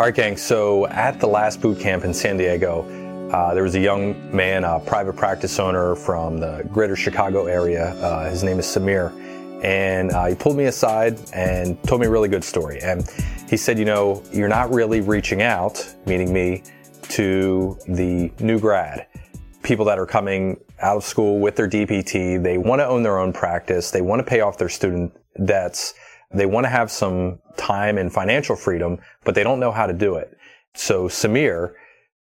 All 0.00 0.06
right, 0.06 0.14
gang. 0.14 0.38
So 0.38 0.86
at 0.86 1.20
the 1.20 1.26
last 1.26 1.60
boot 1.60 1.78
camp 1.78 2.04
in 2.04 2.14
San 2.14 2.38
Diego, 2.38 2.86
uh, 3.30 3.52
there 3.52 3.62
was 3.62 3.74
a 3.74 3.78
young 3.78 4.34
man, 4.34 4.64
a 4.64 4.80
private 4.80 5.14
practice 5.14 5.58
owner 5.58 5.94
from 5.94 6.38
the 6.38 6.66
greater 6.72 6.96
Chicago 6.96 7.44
area. 7.44 7.90
Uh, 7.96 8.30
his 8.30 8.42
name 8.42 8.58
is 8.58 8.64
Samir. 8.64 9.12
And 9.62 10.10
uh, 10.12 10.24
he 10.24 10.34
pulled 10.34 10.56
me 10.56 10.64
aside 10.64 11.20
and 11.34 11.76
told 11.82 12.00
me 12.00 12.06
a 12.06 12.10
really 12.10 12.30
good 12.30 12.42
story. 12.42 12.80
And 12.80 13.06
he 13.46 13.58
said, 13.58 13.78
You 13.78 13.84
know, 13.84 14.22
you're 14.32 14.48
not 14.48 14.72
really 14.72 15.02
reaching 15.02 15.42
out, 15.42 15.86
meaning 16.06 16.32
me, 16.32 16.62
to 17.10 17.76
the 17.86 18.32
new 18.40 18.58
grad, 18.58 19.06
people 19.62 19.84
that 19.84 19.98
are 19.98 20.06
coming 20.06 20.58
out 20.80 20.96
of 20.96 21.04
school 21.04 21.40
with 21.40 21.56
their 21.56 21.68
DPT. 21.68 22.42
They 22.42 22.56
want 22.56 22.80
to 22.80 22.86
own 22.86 23.02
their 23.02 23.18
own 23.18 23.34
practice, 23.34 23.90
they 23.90 24.00
want 24.00 24.20
to 24.20 24.24
pay 24.24 24.40
off 24.40 24.56
their 24.56 24.70
student 24.70 25.14
debts. 25.44 25.92
They 26.32 26.46
want 26.46 26.64
to 26.64 26.70
have 26.70 26.90
some 26.90 27.40
time 27.56 27.98
and 27.98 28.12
financial 28.12 28.56
freedom, 28.56 28.98
but 29.24 29.34
they 29.34 29.42
don't 29.42 29.60
know 29.60 29.72
how 29.72 29.86
to 29.86 29.92
do 29.92 30.14
it. 30.14 30.36
So 30.74 31.08
Samir 31.08 31.72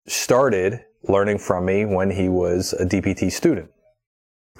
started 0.06 0.84
learning 1.08 1.38
from 1.38 1.64
me 1.64 1.84
when 1.84 2.10
he 2.10 2.28
was 2.28 2.72
a 2.74 2.86
DPT 2.86 3.30
student. 3.30 3.70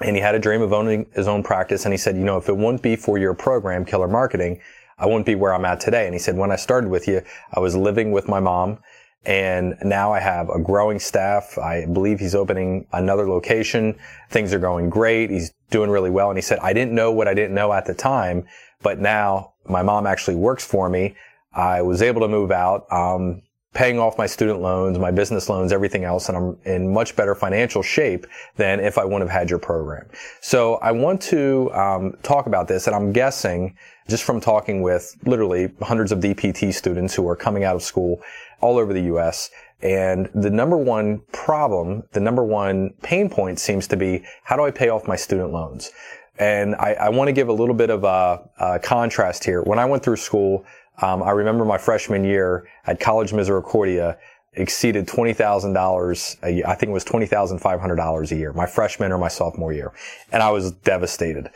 And 0.01 0.15
he 0.15 0.21
had 0.21 0.35
a 0.35 0.39
dream 0.39 0.61
of 0.61 0.73
owning 0.73 1.07
his 1.13 1.27
own 1.27 1.43
practice. 1.43 1.85
And 1.85 1.93
he 1.93 1.97
said, 1.97 2.15
you 2.17 2.23
know, 2.23 2.37
if 2.37 2.49
it 2.49 2.57
wouldn't 2.57 2.83
be 2.83 2.95
for 2.95 3.17
your 3.17 3.33
program, 3.33 3.85
Killer 3.85 4.07
Marketing, 4.07 4.59
I 4.99 5.05
wouldn't 5.05 5.25
be 5.25 5.35
where 5.35 5.53
I'm 5.53 5.65
at 5.65 5.79
today. 5.79 6.05
And 6.05 6.13
he 6.13 6.19
said, 6.19 6.35
when 6.35 6.51
I 6.51 6.55
started 6.55 6.89
with 6.89 7.07
you, 7.07 7.21
I 7.53 7.59
was 7.59 7.75
living 7.75 8.11
with 8.11 8.27
my 8.27 8.39
mom. 8.39 8.79
And 9.25 9.75
now 9.83 10.13
I 10.13 10.19
have 10.19 10.49
a 10.49 10.59
growing 10.59 10.99
staff. 10.99 11.57
I 11.57 11.85
believe 11.85 12.19
he's 12.19 12.35
opening 12.35 12.87
another 12.93 13.27
location. 13.27 13.97
Things 14.29 14.53
are 14.53 14.59
going 14.59 14.89
great. 14.89 15.29
He's 15.29 15.51
doing 15.69 15.89
really 15.89 16.09
well. 16.09 16.29
And 16.29 16.37
he 16.37 16.41
said, 16.41 16.59
I 16.59 16.73
didn't 16.73 16.93
know 16.93 17.11
what 17.11 17.27
I 17.27 17.33
didn't 17.33 17.55
know 17.55 17.73
at 17.73 17.85
the 17.85 17.93
time. 17.93 18.45
But 18.81 18.99
now 18.99 19.53
my 19.67 19.81
mom 19.81 20.07
actually 20.07 20.35
works 20.35 20.65
for 20.65 20.89
me. 20.89 21.15
I 21.53 21.81
was 21.81 22.01
able 22.01 22.21
to 22.21 22.27
move 22.27 22.51
out, 22.51 22.85
um, 22.91 23.41
paying 23.73 23.99
off 23.99 24.17
my 24.17 24.25
student 24.25 24.59
loans, 24.59 24.97
my 24.97 25.11
business 25.11 25.49
loans, 25.49 25.71
everything 25.71 26.03
else, 26.03 26.29
and 26.29 26.37
I'm 26.37 26.57
in 26.65 26.91
much 26.91 27.15
better 27.15 27.35
financial 27.35 27.83
shape 27.83 28.25
than 28.55 28.79
if 28.79 28.97
I 28.97 29.05
wouldn't 29.05 29.29
have 29.29 29.39
had 29.39 29.49
your 29.49 29.59
program. 29.59 30.07
So 30.41 30.75
I 30.75 30.91
want 30.91 31.21
to 31.23 31.71
um, 31.73 32.13
talk 32.23 32.47
about 32.47 32.67
this, 32.67 32.87
and 32.87 32.95
I'm 32.95 33.11
guessing 33.11 33.75
just 34.07 34.23
from 34.23 34.39
talking 34.39 34.81
with 34.81 35.15
literally 35.25 35.71
hundreds 35.81 36.11
of 36.11 36.19
DPT 36.19 36.73
students 36.73 37.13
who 37.13 37.27
are 37.27 37.35
coming 37.35 37.63
out 37.63 37.75
of 37.75 37.83
school 37.83 38.21
all 38.61 38.77
over 38.77 38.93
the 38.93 39.03
U.S. 39.03 39.51
And 39.81 40.29
the 40.33 40.49
number 40.49 40.77
one 40.77 41.21
problem, 41.31 42.03
the 42.13 42.19
number 42.19 42.43
one 42.43 42.95
pain 43.03 43.29
point 43.29 43.59
seems 43.59 43.87
to 43.89 43.97
be, 43.97 44.23
how 44.43 44.55
do 44.55 44.63
I 44.63 44.71
pay 44.71 44.89
off 44.89 45.07
my 45.07 45.15
student 45.15 45.51
loans? 45.51 45.91
And 46.39 46.75
I, 46.75 46.93
I 46.93 47.09
want 47.09 47.27
to 47.27 47.33
give 47.33 47.49
a 47.49 47.53
little 47.53 47.75
bit 47.75 47.89
of 47.89 48.03
a, 48.03 48.47
a, 48.59 48.79
contrast 48.79 49.43
here. 49.43 49.63
When 49.63 49.79
I 49.79 49.85
went 49.85 50.03
through 50.03 50.17
school, 50.17 50.65
um, 51.01 51.23
I 51.23 51.31
remember 51.31 51.65
my 51.65 51.77
freshman 51.77 52.23
year 52.23 52.67
at 52.85 52.99
College 52.99 53.33
Misericordia 53.33 54.17
exceeded 54.53 55.07
twenty 55.07 55.33
thousand 55.33 55.73
dollars. 55.73 56.37
I 56.41 56.75
think 56.75 56.89
it 56.89 56.93
was 56.93 57.03
twenty 57.03 57.27
thousand 57.27 57.59
five 57.59 57.79
hundred 57.79 57.97
dollars 57.97 58.31
a 58.31 58.35
year, 58.35 58.53
my 58.53 58.65
freshman 58.65 59.11
or 59.11 59.17
my 59.17 59.27
sophomore 59.27 59.73
year, 59.73 59.93
and 60.31 60.41
I 60.41 60.49
was 60.49 60.71
devastated. 60.71 61.49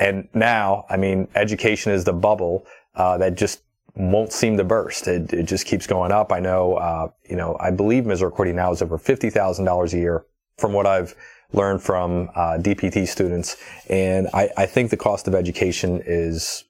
And 0.00 0.28
now, 0.34 0.84
I 0.88 0.96
mean, 0.96 1.28
education 1.34 1.92
is 1.92 2.04
the 2.04 2.12
bubble 2.12 2.66
uh, 2.94 3.18
that 3.18 3.36
just 3.36 3.62
won't 3.94 4.32
seem 4.32 4.56
to 4.56 4.64
burst. 4.64 5.08
It, 5.08 5.32
it 5.32 5.42
just 5.44 5.66
keeps 5.66 5.86
going 5.86 6.12
up. 6.12 6.32
I 6.32 6.38
know, 6.38 6.74
uh, 6.74 7.08
you 7.28 7.36
know, 7.36 7.56
I 7.58 7.70
believe 7.72 8.06
Misericordia 8.06 8.54
now 8.54 8.72
is 8.72 8.82
over 8.82 8.98
fifty 8.98 9.30
thousand 9.30 9.64
dollars 9.64 9.94
a 9.94 9.98
year, 9.98 10.24
from 10.56 10.72
what 10.72 10.86
I've 10.86 11.14
learn 11.52 11.78
from 11.78 12.28
uh, 12.34 12.58
DPT 12.58 13.06
students. 13.08 13.56
And 13.88 14.28
I, 14.34 14.50
I 14.56 14.66
think 14.66 14.90
the 14.90 14.96
cost 14.96 15.28
of 15.28 15.34
education 15.34 16.02
is 16.04 16.64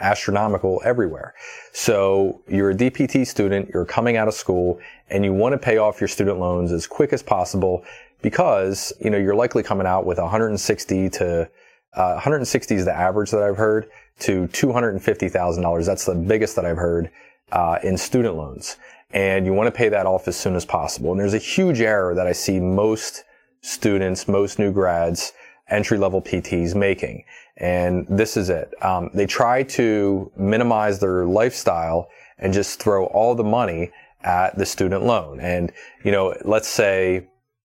astronomical 0.00 0.80
everywhere. 0.84 1.34
So 1.72 2.42
you're 2.48 2.70
a 2.70 2.74
DPT 2.74 3.26
student, 3.26 3.70
you're 3.72 3.84
coming 3.84 4.16
out 4.16 4.26
of 4.26 4.34
school, 4.34 4.80
and 5.10 5.24
you 5.24 5.32
want 5.32 5.52
to 5.52 5.58
pay 5.58 5.78
off 5.78 6.00
your 6.00 6.08
student 6.08 6.38
loans 6.38 6.72
as 6.72 6.86
quick 6.86 7.12
as 7.12 7.22
possible 7.22 7.84
because, 8.22 8.92
you 9.00 9.10
know, 9.10 9.18
you're 9.18 9.34
likely 9.34 9.62
coming 9.62 9.86
out 9.86 10.06
with 10.06 10.18
160 10.18 11.10
to, 11.10 11.48
uh, 11.94 12.12
160 12.12 12.74
is 12.74 12.84
the 12.84 12.92
average 12.92 13.30
that 13.30 13.42
I've 13.42 13.56
heard 13.56 13.88
to 14.20 14.48
$250,000. 14.48 15.86
That's 15.86 16.04
the 16.04 16.14
biggest 16.14 16.56
that 16.56 16.64
I've 16.64 16.78
heard, 16.78 17.10
uh, 17.52 17.78
in 17.82 17.96
student 17.96 18.34
loans. 18.34 18.78
And 19.12 19.46
you 19.46 19.52
want 19.52 19.68
to 19.68 19.70
pay 19.70 19.88
that 19.90 20.06
off 20.06 20.26
as 20.26 20.36
soon 20.36 20.56
as 20.56 20.64
possible. 20.64 21.12
And 21.12 21.20
there's 21.20 21.34
a 21.34 21.38
huge 21.38 21.80
error 21.80 22.14
that 22.14 22.26
I 22.26 22.32
see 22.32 22.58
most 22.58 23.22
students, 23.66 24.28
most 24.28 24.58
new 24.58 24.72
grads, 24.72 25.32
entry 25.68 25.98
level 25.98 26.22
PTs 26.22 26.74
making. 26.74 27.24
And 27.56 28.06
this 28.08 28.36
is 28.36 28.48
it. 28.50 28.72
Um, 28.82 29.10
they 29.12 29.26
try 29.26 29.62
to 29.64 30.30
minimize 30.36 31.00
their 31.00 31.24
lifestyle 31.24 32.08
and 32.38 32.52
just 32.52 32.80
throw 32.80 33.06
all 33.06 33.34
the 33.34 33.44
money 33.44 33.90
at 34.22 34.56
the 34.56 34.66
student 34.66 35.04
loan. 35.04 35.40
And, 35.40 35.72
you 36.04 36.12
know, 36.12 36.36
let's 36.44 36.68
say, 36.68 37.28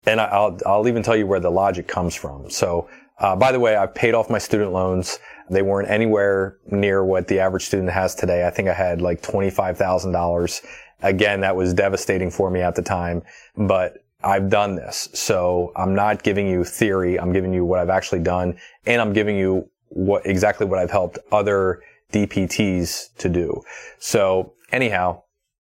and 0.05 0.19
I'll, 0.19 0.57
I'll 0.65 0.87
even 0.87 1.03
tell 1.03 1.15
you 1.15 1.27
where 1.27 1.39
the 1.39 1.51
logic 1.51 1.87
comes 1.87 2.15
from. 2.15 2.49
So, 2.49 2.89
uh, 3.19 3.35
by 3.35 3.51
the 3.51 3.59
way, 3.59 3.75
I've 3.75 3.93
paid 3.93 4.15
off 4.15 4.29
my 4.29 4.39
student 4.39 4.71
loans. 4.71 5.19
They 5.49 5.61
weren't 5.61 5.89
anywhere 5.89 6.57
near 6.71 7.05
what 7.05 7.27
the 7.27 7.39
average 7.39 7.65
student 7.65 7.91
has 7.91 8.15
today. 8.15 8.47
I 8.47 8.49
think 8.49 8.67
I 8.67 8.73
had 8.73 9.01
like 9.01 9.21
$25,000. 9.21 10.65
Again, 11.01 11.41
that 11.41 11.55
was 11.55 11.73
devastating 11.73 12.31
for 12.31 12.49
me 12.49 12.61
at 12.61 12.75
the 12.75 12.81
time, 12.81 13.23
but 13.57 14.02
I've 14.23 14.49
done 14.49 14.75
this. 14.75 15.09
So 15.13 15.71
I'm 15.75 15.93
not 15.93 16.23
giving 16.23 16.47
you 16.47 16.63
theory. 16.63 17.19
I'm 17.19 17.33
giving 17.33 17.53
you 17.53 17.65
what 17.65 17.79
I've 17.79 17.89
actually 17.89 18.19
done 18.19 18.57
and 18.85 19.01
I'm 19.01 19.13
giving 19.13 19.37
you 19.37 19.69
what 19.89 20.25
exactly 20.25 20.65
what 20.65 20.79
I've 20.79 20.91
helped 20.91 21.19
other 21.31 21.81
DPTs 22.11 23.15
to 23.17 23.29
do. 23.29 23.61
So 23.99 24.53
anyhow, 24.71 25.23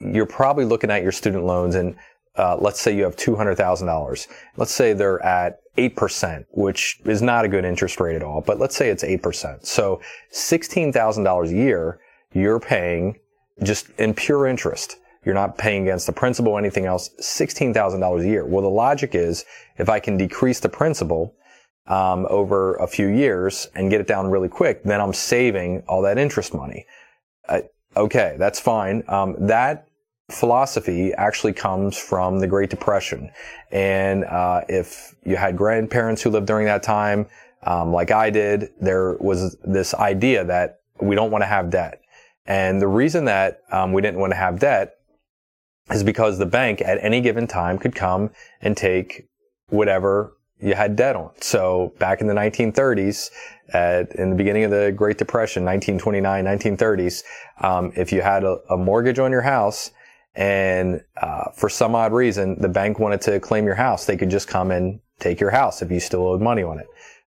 you're 0.01 0.27
probably 0.27 0.65
looking 0.65 0.91
at 0.91 1.03
your 1.03 1.13
student 1.13 1.45
loans 1.45 1.75
and 1.75 1.97
uh, 2.37 2.57
let's 2.61 2.81
say 2.81 2.95
you 2.95 3.03
have 3.03 3.17
$200,000. 3.17 4.27
Let's 4.57 4.73
say 4.73 4.93
they're 4.93 5.25
at 5.25 5.61
8%, 5.79 6.45
which 6.51 7.01
is 7.05 7.23
not 7.23 7.45
a 7.45 7.49
good 7.49 7.65
interest 7.65 7.99
rate 7.99 8.17
at 8.17 8.23
all, 8.23 8.43
but 8.43 8.59
let's 8.59 8.77
say 8.77 8.91
it's 8.91 9.03
8%. 9.03 9.65
So 9.65 10.01
$16,000 10.33 11.49
a 11.49 11.53
year, 11.53 11.99
you're 12.33 12.61
paying 12.61 13.19
just 13.63 13.89
in 13.99 14.13
pure 14.13 14.47
interest. 14.47 14.99
You're 15.27 15.35
not 15.35 15.59
paying 15.59 15.83
against 15.83 16.07
the 16.07 16.13
principal 16.13 16.57
anything 16.57 16.87
else. 16.87 17.11
$16,000 17.21 18.21
a 18.21 18.27
year. 18.27 18.47
Well, 18.47 18.63
the 18.63 18.71
logic 18.71 19.15
is 19.15 19.45
if 19.77 19.91
I 19.91 20.01
can 20.01 20.17
decrease 20.17 20.61
the 20.61 20.71
principal, 20.71 21.35
um, 21.87 22.27
over 22.31 22.75
a 22.77 22.87
few 22.87 23.09
years 23.09 23.69
and 23.75 23.91
get 23.91 24.01
it 24.01 24.07
down 24.07 24.31
really 24.31 24.49
quick, 24.49 24.83
then 24.83 25.01
I'm 25.01 25.13
saving 25.13 25.83
all 25.89 26.03
that 26.03 26.19
interest 26.19 26.55
money. 26.55 26.87
Uh, 27.49 27.63
okay, 27.97 28.37
that's 28.39 28.61
fine. 28.61 29.05
Um, 29.09 29.37
that 29.47 29.89
philosophy 30.31 31.13
actually 31.15 31.53
comes 31.53 31.97
from 31.97 32.41
the 32.41 32.47
Great 32.47 32.71
Depression. 32.71 33.31
And 33.71 34.25
uh, 34.25 34.63
if 34.69 35.15
you 35.25 35.37
had 35.37 35.57
grandparents 35.57 36.23
who 36.23 36.31
lived 36.31 36.47
during 36.47 36.67
that 36.67 36.83
time, 36.83 37.27
um, 37.63 37.93
like 37.93 38.11
I 38.11 38.31
did, 38.31 38.71
there 38.81 39.17
was 39.21 39.57
this 39.65 39.95
idea 39.95 40.45
that 40.45 40.81
we 41.01 41.15
don't 41.15 41.31
want 41.31 41.43
to 41.43 41.47
have 41.47 41.71
debt. 41.71 42.01
And 42.47 42.81
the 42.81 42.89
reason 42.89 43.25
that 43.27 43.61
um, 43.73 43.93
we 43.93 44.03
didn't 44.03 44.21
want 44.21 44.33
to 44.33 44.37
have 44.37 44.59
debt 44.59 44.96
is 45.91 46.03
because 46.03 46.39
the 46.39 46.47
bank 46.47 46.81
at 46.83 46.99
any 47.03 47.21
given 47.21 47.47
time 47.47 47.79
could 47.79 47.95
come 47.95 48.31
and 48.61 48.77
take 48.77 49.29
whatever 49.69 50.37
you 50.61 50.75
had 50.75 50.97
debt 50.97 51.17
on. 51.17 51.31
So 51.41 51.93
back 51.99 52.21
in 52.21 52.27
the 52.27 52.35
1930s, 52.35 53.31
at, 53.73 54.15
in 54.15 54.31
the 54.31 54.37
beginning 54.37 54.65
of 54.65 54.71
the 54.71 54.93
Great 54.93 55.19
Depression, 55.19 55.65
1929, 55.65 56.45
1930s, 56.45 57.23
um, 57.61 57.93
if 57.97 58.13
you 58.13 58.23
had 58.23 58.45
a, 58.45 58.59
a, 58.71 58.77
mortgage 58.77 59.19
on 59.19 59.33
your 59.33 59.43
house 59.43 59.91
and 60.35 61.03
uh, 61.21 61.51
for 61.55 61.69
some 61.69 61.95
odd 61.95 62.13
reason 62.13 62.61
the 62.61 62.69
bank 62.69 62.99
wanted 62.99 63.21
to 63.23 63.41
claim 63.41 63.65
your 63.65 63.75
house, 63.75 64.07
they 64.07 64.17
could 64.17 64.31
just 64.31 64.49
come 64.49 64.71
and 64.71 65.01
take 65.19 65.41
your 65.41 65.51
house 65.51 65.83
if 65.83 65.91
you 65.91 66.01
still 66.01 66.27
owed 66.27 66.41
money 66.41 66.63
on 66.63 66.79
it. 66.79 66.87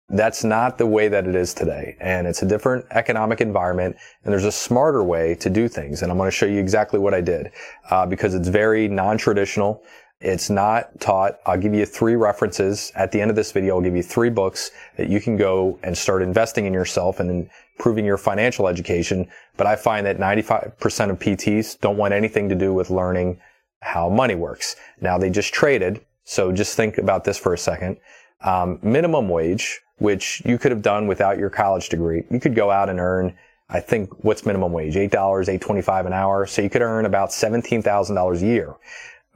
That's 0.09 0.45
not 0.45 0.79
the 0.79 0.87
way 0.87 1.09
that 1.09 1.27
it 1.27 1.35
is 1.35 1.53
today. 1.53 1.97
And 2.01 2.27
it's 2.27 2.43
a 2.43 2.47
different 2.47 2.87
economic 2.93 3.41
environment. 3.41 3.97
And 4.23 4.33
there's 4.33 4.45
a 4.45 4.53
smarter 4.53 5.03
way 5.03 5.35
to 5.37 5.51
do 5.51 5.67
things. 5.67 6.03
And 6.03 6.13
I'm 6.13 6.19
going 6.19 6.29
to 6.29 6.37
show 6.37 6.47
you 6.47 6.61
exactly 6.61 7.01
what 7.01 7.13
I 7.13 7.21
did, 7.21 7.51
uh, 7.91 8.07
because 8.07 8.35
it's 8.35 8.49
very 8.49 8.87
non-traditional. 8.87 9.83
It's 10.21 10.49
not 10.49 10.99
taught. 11.01 11.41
I'll 11.45 11.59
give 11.59 11.75
you 11.75 11.85
three 11.85 12.15
references 12.15 12.93
at 12.95 13.13
the 13.13 13.21
end 13.21 13.31
of 13.31 13.37
this 13.37 13.53
video. 13.53 13.77
I'll 13.77 13.83
give 13.83 13.97
you 13.97 14.03
three 14.03 14.31
books 14.31 14.71
that 14.97 15.11
you 15.11 15.21
can 15.21 15.37
go 15.37 15.79
and 15.83 15.99
start 15.99 16.23
investing 16.23 16.67
in 16.67 16.73
yourself 16.73 17.21
and 17.21 17.51
improving 17.77 18.05
your 18.05 18.17
financial 18.17 18.69
education. 18.69 19.29
But 19.57 19.67
I 19.67 19.77
find 19.77 20.07
that 20.07 20.19
95% 20.19 21.11
of 21.11 21.19
PTs 21.19 21.81
don't 21.81 21.97
want 21.97 22.15
anything 22.15 22.49
to 22.49 22.55
do 22.55 22.73
with 22.73 22.91
learning 22.91 23.41
how 23.83 24.09
money 24.09 24.37
works. 24.37 24.77
Now 25.01 25.19
they 25.19 25.31
just 25.31 25.53
traded. 25.53 26.01
So 26.25 26.51
just 26.51 26.77
think 26.77 26.97
about 26.97 27.25
this 27.25 27.39
for 27.39 27.53
a 27.53 27.59
second. 27.59 27.99
Um, 28.41 28.79
minimum 28.83 29.29
wage 29.29 29.81
which 29.99 30.43
you 30.45 30.59
could 30.59 30.73
have 30.73 30.83
done 30.83 31.07
without 31.07 31.39
your 31.39 31.51
college 31.51 31.89
degree. 31.89 32.25
You 32.31 32.41
could 32.41 32.55
go 32.55 32.71
out 32.71 32.89
and 32.89 33.01
earn, 33.01 33.37
I 33.69 33.81
think, 33.81 34.11
what's 34.25 34.45
minimum 34.45 34.73
wage? 34.73 34.95
$8, 34.95 35.11
$8.25 35.11 36.07
an 36.07 36.13
hour. 36.13 36.47
So 36.47 36.63
you 36.63 36.71
could 36.71 36.83
earn 36.83 37.07
about 37.07 37.31
$17,000 37.31 38.43
a 38.43 38.47
year. 38.47 38.75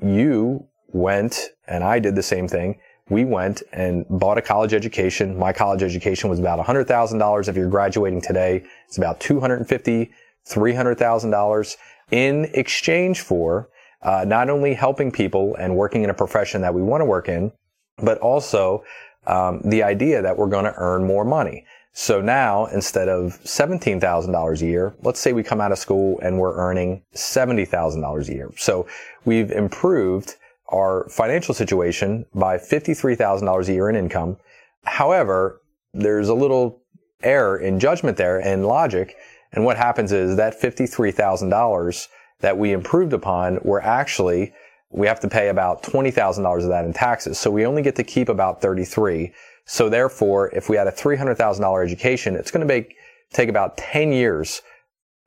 You 0.03 0.67
went, 0.93 1.51
and 1.67 1.85
I 1.85 1.99
did 1.99 2.15
the 2.15 2.23
same 2.23 2.49
thing. 2.49 2.79
We 3.09 3.25
went 3.25 3.63
and 3.73 4.07
bought 4.09 4.39
a 4.39 4.43
college 4.43 4.73
education. 4.73 5.37
My 5.37 5.53
college 5.53 5.83
education 5.83 6.31
was 6.31 6.39
about 6.39 6.65
$100,000. 6.65 7.49
If 7.49 7.57
you're 7.57 7.69
graduating 7.69 8.21
today, 8.21 8.65
it's 8.87 8.99
about 8.99 9.19
$250, 9.21 10.11
$300,000. 10.49 11.77
in 12.13 12.45
exchange 12.55 13.21
for 13.21 13.69
uh, 14.03 14.25
not 14.27 14.49
only 14.49 14.75
helping 14.75 15.11
people 15.11 15.55
and 15.57 15.77
working 15.77 16.03
in 16.03 16.11
a 16.11 16.15
profession 16.15 16.63
that 16.63 16.75
we 16.75 16.83
want 16.83 17.01
to 17.01 17.05
work 17.05 17.29
in, 17.29 17.53
but 17.99 18.19
also 18.19 18.83
um, 19.27 19.61
the 19.65 19.83
idea 19.83 20.23
that 20.23 20.37
we're 20.37 20.49
going 20.49 20.65
to 20.65 20.75
earn 20.77 21.07
more 21.07 21.25
money. 21.25 21.65
So 21.93 22.21
now, 22.21 22.67
instead 22.67 23.09
of 23.09 23.41
$17,000 23.45 24.63
a 24.63 24.65
year, 24.65 24.95
let's 25.03 25.19
say 25.19 25.33
we 25.33 25.43
come 25.43 25.61
out 25.61 25.73
of 25.73 25.79
school 25.79 26.21
and 26.23 26.39
we're 26.39 26.57
earning 26.57 27.03
$70,000 27.15 28.29
a 28.29 28.33
year. 28.33 28.51
So 28.57 28.87
we've 29.25 29.51
improved 29.51 30.37
our 30.69 31.09
financial 31.09 31.53
situation 31.53 32.27
by 32.33 32.59
$53,000 32.59 33.69
a 33.69 33.73
year 33.73 33.91
in 33.91 33.97
income. 33.97 34.37
However, 34.85 35.61
there's 35.93 36.29
a 36.29 36.35
little 36.35 36.81
error 37.23 37.59
in 37.59 37.81
judgment 37.81 38.17
there 38.17 38.39
and 38.39 38.67
logic. 38.67 39.17
And 39.53 39.65
what 39.65 39.77
happens 39.77 40.13
is 40.13 40.37
that 40.37 40.61
$53,000 40.61 42.09
that 42.41 42.57
we 42.57 42.73
improved 42.73 43.13
upon, 43.13 43.59
we're 43.63 43.81
actually, 43.81 44.55
we 44.91 45.07
have 45.07 45.21
to 45.21 45.29
pay 45.29 45.49
about 45.49 45.83
$20,000 45.83 46.63
of 46.63 46.69
that 46.69 46.85
in 46.85 46.93
taxes. 46.93 47.39
So 47.39 47.51
we 47.51 47.65
only 47.65 47.83
get 47.83 47.97
to 47.97 48.05
keep 48.05 48.29
about 48.29 48.61
33. 48.61 49.33
So 49.65 49.89
therefore, 49.89 50.51
if 50.55 50.69
we 50.69 50.77
had 50.77 50.89
a 50.89 50.93
$300,000 50.93 51.85
education, 51.85 52.35
it's 52.35 52.51
going 52.51 52.67
to 52.67 52.67
make, 52.67 52.97
take 53.33 53.49
about 53.49 53.77
10 53.77 54.13
years 54.13 54.63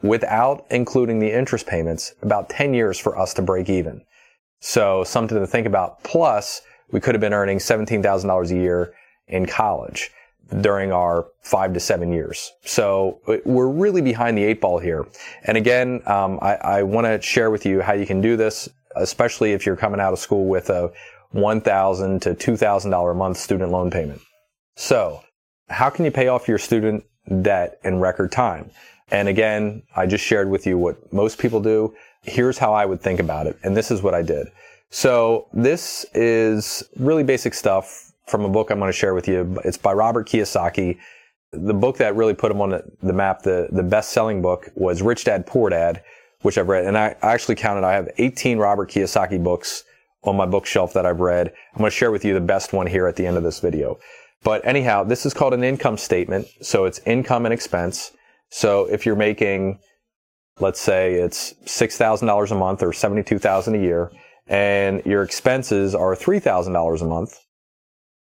without 0.02 0.66
including 0.70 1.20
the 1.20 1.32
interest 1.32 1.66
payments, 1.66 2.14
about 2.22 2.50
10 2.50 2.74
years 2.74 3.00
for 3.00 3.18
us 3.18 3.34
to 3.36 3.42
break 3.42 3.70
even. 3.70 4.04
So 4.60 5.04
something 5.06 5.38
to 5.38 5.48
think 5.48 5.66
about. 5.66 6.04
Plus, 6.04 6.62
we 6.92 7.00
could 7.00 7.16
have 7.16 7.22
been 7.22 7.34
earning 7.34 7.58
$17,000 7.58 8.52
a 8.52 8.56
year 8.56 8.94
in 9.28 9.46
college 9.46 10.12
during 10.62 10.92
our 10.92 11.28
five 11.42 11.74
to 11.74 11.80
seven 11.80 12.12
years. 12.12 12.52
So 12.64 13.20
we're 13.46 13.70
really 13.70 14.02
behind 14.02 14.38
the 14.38 14.44
eight 14.44 14.62
ball 14.62 14.80
here. 14.80 15.08
And 15.46 15.58
again, 15.58 16.02
um, 16.06 16.38
I, 16.42 16.56
I 16.56 16.84
want 16.84 17.08
to 17.08 17.22
share 17.22 17.50
with 17.50 17.66
you 17.66 17.82
how 17.82 17.94
you 17.94 18.06
can 18.06 18.22
do 18.22 18.36
this, 18.36 18.70
especially 18.96 19.54
if 19.54 19.66
you're 19.66 19.76
coming 19.76 20.00
out 20.00 20.14
of 20.14 20.20
school 20.20 20.46
with 20.46 20.70
a 20.70 20.92
1,000 21.32 22.22
to 22.22 22.34
$2,000 22.34 23.12
a 23.12 23.14
month 23.14 23.38
student 23.38 23.72
loan 23.72 23.90
payment. 23.90 24.22
So 24.76 25.22
how 25.70 25.90
can 25.90 26.06
you 26.06 26.12
pay 26.12 26.28
off 26.28 26.48
your 26.48 26.58
student 26.58 27.04
debt 27.42 27.80
in 27.84 28.00
record 28.00 28.32
time? 28.32 28.70
And 29.10 29.28
again, 29.28 29.84
I 29.96 30.06
just 30.06 30.24
shared 30.24 30.50
with 30.50 30.66
you 30.66 30.78
what 30.78 31.12
most 31.14 31.38
people 31.38 31.60
do. 31.60 31.94
Here's 32.24 32.58
how 32.58 32.74
I 32.74 32.86
would 32.86 33.02
think 33.02 33.20
about 33.20 33.48
it. 33.48 33.58
And 33.64 33.76
this 33.76 33.92
is 33.92 34.02
what 34.02 34.14
I 34.14 34.22
did. 34.22 34.48
So 34.90 35.48
this 35.54 36.06
is 36.14 36.84
really 36.98 37.24
basic 37.24 37.54
stuff 37.54 38.12
from 38.28 38.46
a 38.46 38.50
book 38.50 38.70
I'm 38.70 38.80
going 38.80 38.90
to 38.90 38.98
share 38.98 39.14
with 39.14 39.28
you. 39.28 39.60
It's 39.66 39.78
by 39.78 39.94
Robert 39.94 40.28
Kiyosaki. 40.28 40.98
The 41.52 41.74
book 41.74 41.98
that 41.98 42.16
really 42.16 42.34
put 42.34 42.52
him 42.52 42.62
on 42.62 42.82
the, 43.02 43.14
map, 43.14 43.44
the, 43.44 43.68
the 43.72 43.84
best 43.84 44.12
selling 44.12 44.42
book 44.42 44.70
was 44.76 45.02
Rich 45.02 45.26
Dad 45.26 45.46
Poor 45.46 45.70
Dad, 45.70 46.04
which 46.44 46.58
I've 46.58 46.68
read. 46.68 46.86
And 46.86 46.98
I, 46.98 47.16
I 47.22 47.34
actually 47.34 47.56
counted, 47.56 47.84
I 47.84 47.94
have 47.94 48.10
18 48.18 48.60
Robert 48.60 48.92
Kiyosaki 48.92 49.44
books 49.44 49.84
on 50.24 50.38
my 50.38 50.46
bookshelf 50.46 50.94
that 50.94 51.06
I've 51.06 51.20
read. 51.20 51.48
I'm 51.74 51.80
going 51.80 51.90
to 51.90 51.96
share 51.96 52.12
with 52.12 52.24
you 52.24 52.34
the 52.34 52.42
best 52.42 52.72
one 52.72 52.88
here 52.88 53.08
at 53.08 53.16
the 53.16 53.26
end 53.26 53.38
of 53.38 53.44
this 53.44 53.60
video. 53.60 53.98
But 54.44 54.66
anyhow, 54.66 55.04
this 55.04 55.26
is 55.26 55.34
called 55.34 55.54
an 55.54 55.64
income 55.64 55.98
statement. 55.98 56.48
So 56.62 56.86
it's 56.86 57.00
income 57.06 57.46
and 57.46 57.54
expense. 57.54 58.12
So 58.50 58.86
if 58.86 59.06
you're 59.06 59.16
making, 59.16 59.80
let's 60.60 60.80
say 60.80 61.16
it's 61.16 61.54
$6,000 61.66 62.52
a 62.52 62.56
month 62.56 62.84
or 62.84 62.92
$72,000 62.92 63.76
a 63.76 63.82
year 63.82 64.12
and 64.48 65.04
your 65.06 65.24
expenses 65.24 65.96
are 65.96 66.16
$3,000 66.16 67.02
a 67.02 67.06
month, 67.06 67.40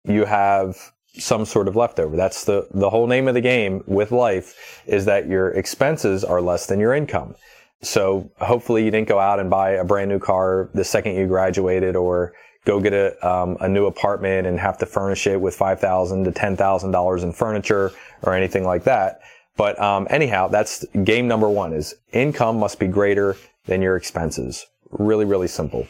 you 0.04 0.26
have 0.26 0.92
some 1.14 1.46
sort 1.46 1.68
of 1.68 1.76
leftover. 1.76 2.16
That's 2.16 2.46
the, 2.46 2.68
the 2.72 2.90
whole 2.90 3.08
name 3.08 3.28
of 3.28 3.34
the 3.34 3.42
game 3.42 3.84
with 3.86 4.12
life 4.12 4.84
is 4.86 5.06
that 5.06 5.28
your 5.28 5.50
expenses 5.50 6.24
are 6.24 6.42
less 6.42 6.66
than 6.66 6.80
your 6.80 6.94
income. 6.94 7.36
So 7.82 8.30
hopefully 8.40 8.84
you 8.84 8.92
didn't 8.92 9.08
go 9.08 9.20
out 9.20 9.40
and 9.40 9.50
buy 9.50 9.72
a 9.72 9.86
brand 9.86 10.10
new 10.10 10.20
car 10.20 10.70
the 10.74 10.84
second 10.84 11.16
you 11.16 11.28
graduated 11.28 11.96
or 11.96 12.34
go 12.66 12.80
get 12.80 12.94
a, 12.94 13.28
um, 13.28 13.58
a 13.62 13.70
new 13.70 13.86
apartment 13.86 14.46
and 14.46 14.60
have 14.60 14.78
to 14.80 14.86
furnish 14.86 15.28
it 15.28 15.40
with 15.40 15.56
5,000 15.56 16.26
to 16.26 16.32
$10,000 16.32 17.24
in 17.24 17.34
furniture 17.34 17.92
or 18.24 18.34
anything 18.34 18.66
like 18.66 18.84
that. 18.84 19.22
But 19.56 19.80
um, 19.82 20.08
anyhow, 20.10 20.50
that's 20.50 20.86
game 21.04 21.28
number 21.28 21.50
one 21.50 21.74
is 21.74 21.96
income 22.12 22.60
must 22.60 22.80
be 22.80 22.88
greater 22.88 23.36
than 23.66 23.82
your 23.82 23.96
expenses. 23.96 24.66
Really, 24.92 25.26
really 25.26 25.48
simple. 25.48 25.88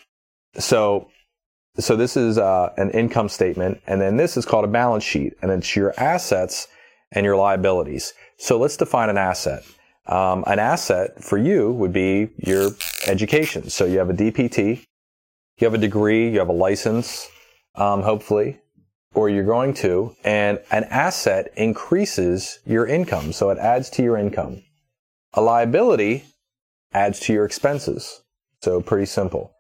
So 0.58 1.10
so 1.78 1.96
this 1.96 2.18
is 2.18 2.38
uh, 2.38 2.74
an 2.78 2.92
income 2.92 3.30
statement, 3.30 3.80
and 3.88 4.02
then 4.02 4.18
this 4.18 4.36
is 4.36 4.46
called 4.46 4.66
a 4.66 4.68
balance 4.68 5.04
sheet, 5.04 5.34
and 5.42 5.50
it's 5.52 5.76
your 5.76 5.94
assets 5.98 6.68
and 7.12 7.24
your 7.26 7.38
liabilities. 7.38 8.14
So 8.38 8.58
let's 8.60 8.76
define 8.76 9.10
an 9.10 9.18
asset. 9.18 9.64
Um, 10.10 10.44
an 10.48 10.58
asset 10.58 11.24
for 11.24 11.38
you 11.38 11.72
would 11.72 11.94
be 11.94 12.30
your 12.38 12.72
education. 13.06 13.70
So 13.70 13.86
you 13.86 14.00
have 14.00 14.10
a 14.10 14.14
DPT, 14.14 14.84
you 15.60 15.66
have 15.66 15.76
a 15.76 15.78
degree, 15.78 16.32
you 16.32 16.40
have 16.40 16.50
a 16.50 16.54
license, 16.54 17.30
um, 17.76 18.02
hopefully, 18.02 18.60
or 19.14 19.30
you're 19.30 19.44
going 19.44 19.76
to, 19.76 20.16
and 20.24 20.60
an 20.72 20.86
asset 20.86 21.52
increases 21.56 22.60
your 22.66 22.88
income, 22.88 23.34
so 23.34 23.52
it 23.52 23.60
adds 23.60 23.90
to 23.92 24.04
your 24.04 24.18
income. 24.18 24.64
A 25.34 25.42
liability 25.42 26.26
adds 26.92 27.20
to 27.22 27.34
your 27.34 27.46
expenses. 27.46 28.24
So 28.62 28.82
pretty 28.82 29.06
simple. 29.06 29.54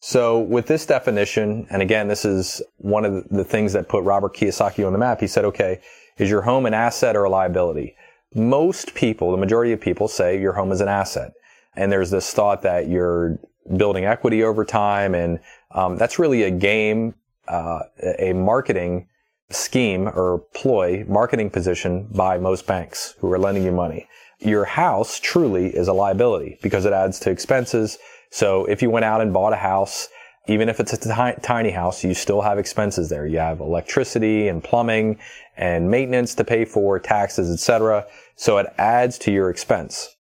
So 0.00 0.38
with 0.38 0.66
this 0.68 0.86
definition, 0.86 1.66
and 1.68 1.82
again, 1.82 2.06
this 2.06 2.24
is 2.24 2.62
one 2.76 3.04
of 3.04 3.28
the 3.28 3.44
things 3.44 3.72
that 3.72 3.88
put 3.88 4.04
Robert 4.04 4.36
Kiyosaki 4.36 4.86
on 4.86 4.92
the 4.92 5.00
map. 5.00 5.20
He 5.20 5.26
said, 5.26 5.44
okay, 5.46 5.80
is 6.16 6.30
your 6.30 6.42
home 6.42 6.64
an 6.64 6.74
asset 6.74 7.16
or 7.16 7.24
a 7.24 7.30
liability? 7.30 7.96
Most 8.36 8.94
people, 8.94 9.30
the 9.30 9.36
majority 9.36 9.72
of 9.72 9.80
people 9.80 10.08
say 10.08 10.40
your 10.40 10.52
home 10.52 10.70
is 10.70 10.80
an 10.80 10.88
asset. 10.88 11.32
And 11.74 11.90
there's 11.90 12.10
this 12.10 12.32
thought 12.32 12.62
that 12.62 12.88
you're 12.88 13.38
building 13.76 14.04
equity 14.04 14.44
over 14.44 14.64
time. 14.64 15.14
And 15.14 15.40
um, 15.72 15.96
that's 15.96 16.18
really 16.18 16.44
a 16.44 16.50
game, 16.50 17.14
uh, 17.48 17.80
a 18.18 18.32
marketing 18.32 19.08
scheme 19.50 20.08
or 20.08 20.44
ploy, 20.54 21.04
marketing 21.08 21.50
position 21.50 22.08
by 22.14 22.38
most 22.38 22.66
banks 22.66 23.14
who 23.18 23.30
are 23.32 23.38
lending 23.38 23.64
you 23.64 23.72
money. 23.72 24.08
Your 24.38 24.64
house 24.64 25.18
truly 25.18 25.74
is 25.74 25.88
a 25.88 25.92
liability 25.92 26.58
because 26.62 26.84
it 26.84 26.92
adds 26.92 27.18
to 27.20 27.30
expenses 27.30 27.98
so 28.30 28.64
if 28.66 28.82
you 28.82 28.90
went 28.90 29.04
out 29.04 29.20
and 29.20 29.32
bought 29.32 29.52
a 29.52 29.56
house, 29.56 30.08
even 30.48 30.68
if 30.68 30.78
it's 30.78 30.92
a 30.92 30.96
t- 30.96 31.40
tiny 31.42 31.70
house, 31.70 32.04
you 32.04 32.14
still 32.14 32.42
have 32.42 32.58
expenses 32.58 33.08
there. 33.08 33.26
You 33.26 33.38
have 33.38 33.60
electricity 33.60 34.48
and 34.48 34.62
plumbing 34.62 35.18
and 35.56 35.90
maintenance 35.90 36.34
to 36.36 36.44
pay 36.44 36.64
for, 36.64 36.98
taxes, 36.98 37.50
etc. 37.50 38.06
So 38.36 38.58
it 38.58 38.66
adds 38.78 39.18
to 39.20 39.32
your 39.32 39.50
expense. 39.50 40.14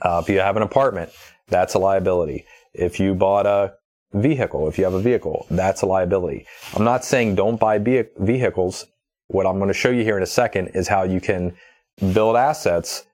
Uh, 0.00 0.20
if 0.22 0.28
you 0.28 0.40
have 0.40 0.56
an 0.56 0.62
apartment, 0.62 1.10
that's 1.48 1.74
a 1.74 1.78
liability. 1.78 2.44
If 2.74 2.98
you 2.98 3.14
bought 3.14 3.46
a 3.46 3.74
vehicle, 4.12 4.68
if 4.68 4.78
you 4.78 4.84
have 4.84 4.94
a 4.94 5.00
vehicle, 5.00 5.46
that's 5.50 5.82
a 5.82 5.86
liability. 5.86 6.46
I'm 6.74 6.84
not 6.84 7.04
saying 7.04 7.36
don't 7.36 7.58
buy 7.58 7.78
be- 7.78 8.04
vehicles. 8.18 8.86
What 9.28 9.46
I'm 9.46 9.58
going 9.58 9.68
to 9.68 9.74
show 9.74 9.90
you 9.90 10.02
here 10.02 10.16
in 10.16 10.22
a 10.22 10.26
second 10.26 10.68
is 10.74 10.88
how 10.88 11.04
you 11.04 11.20
can 11.20 11.54
build 12.12 12.36
assets 12.36 13.04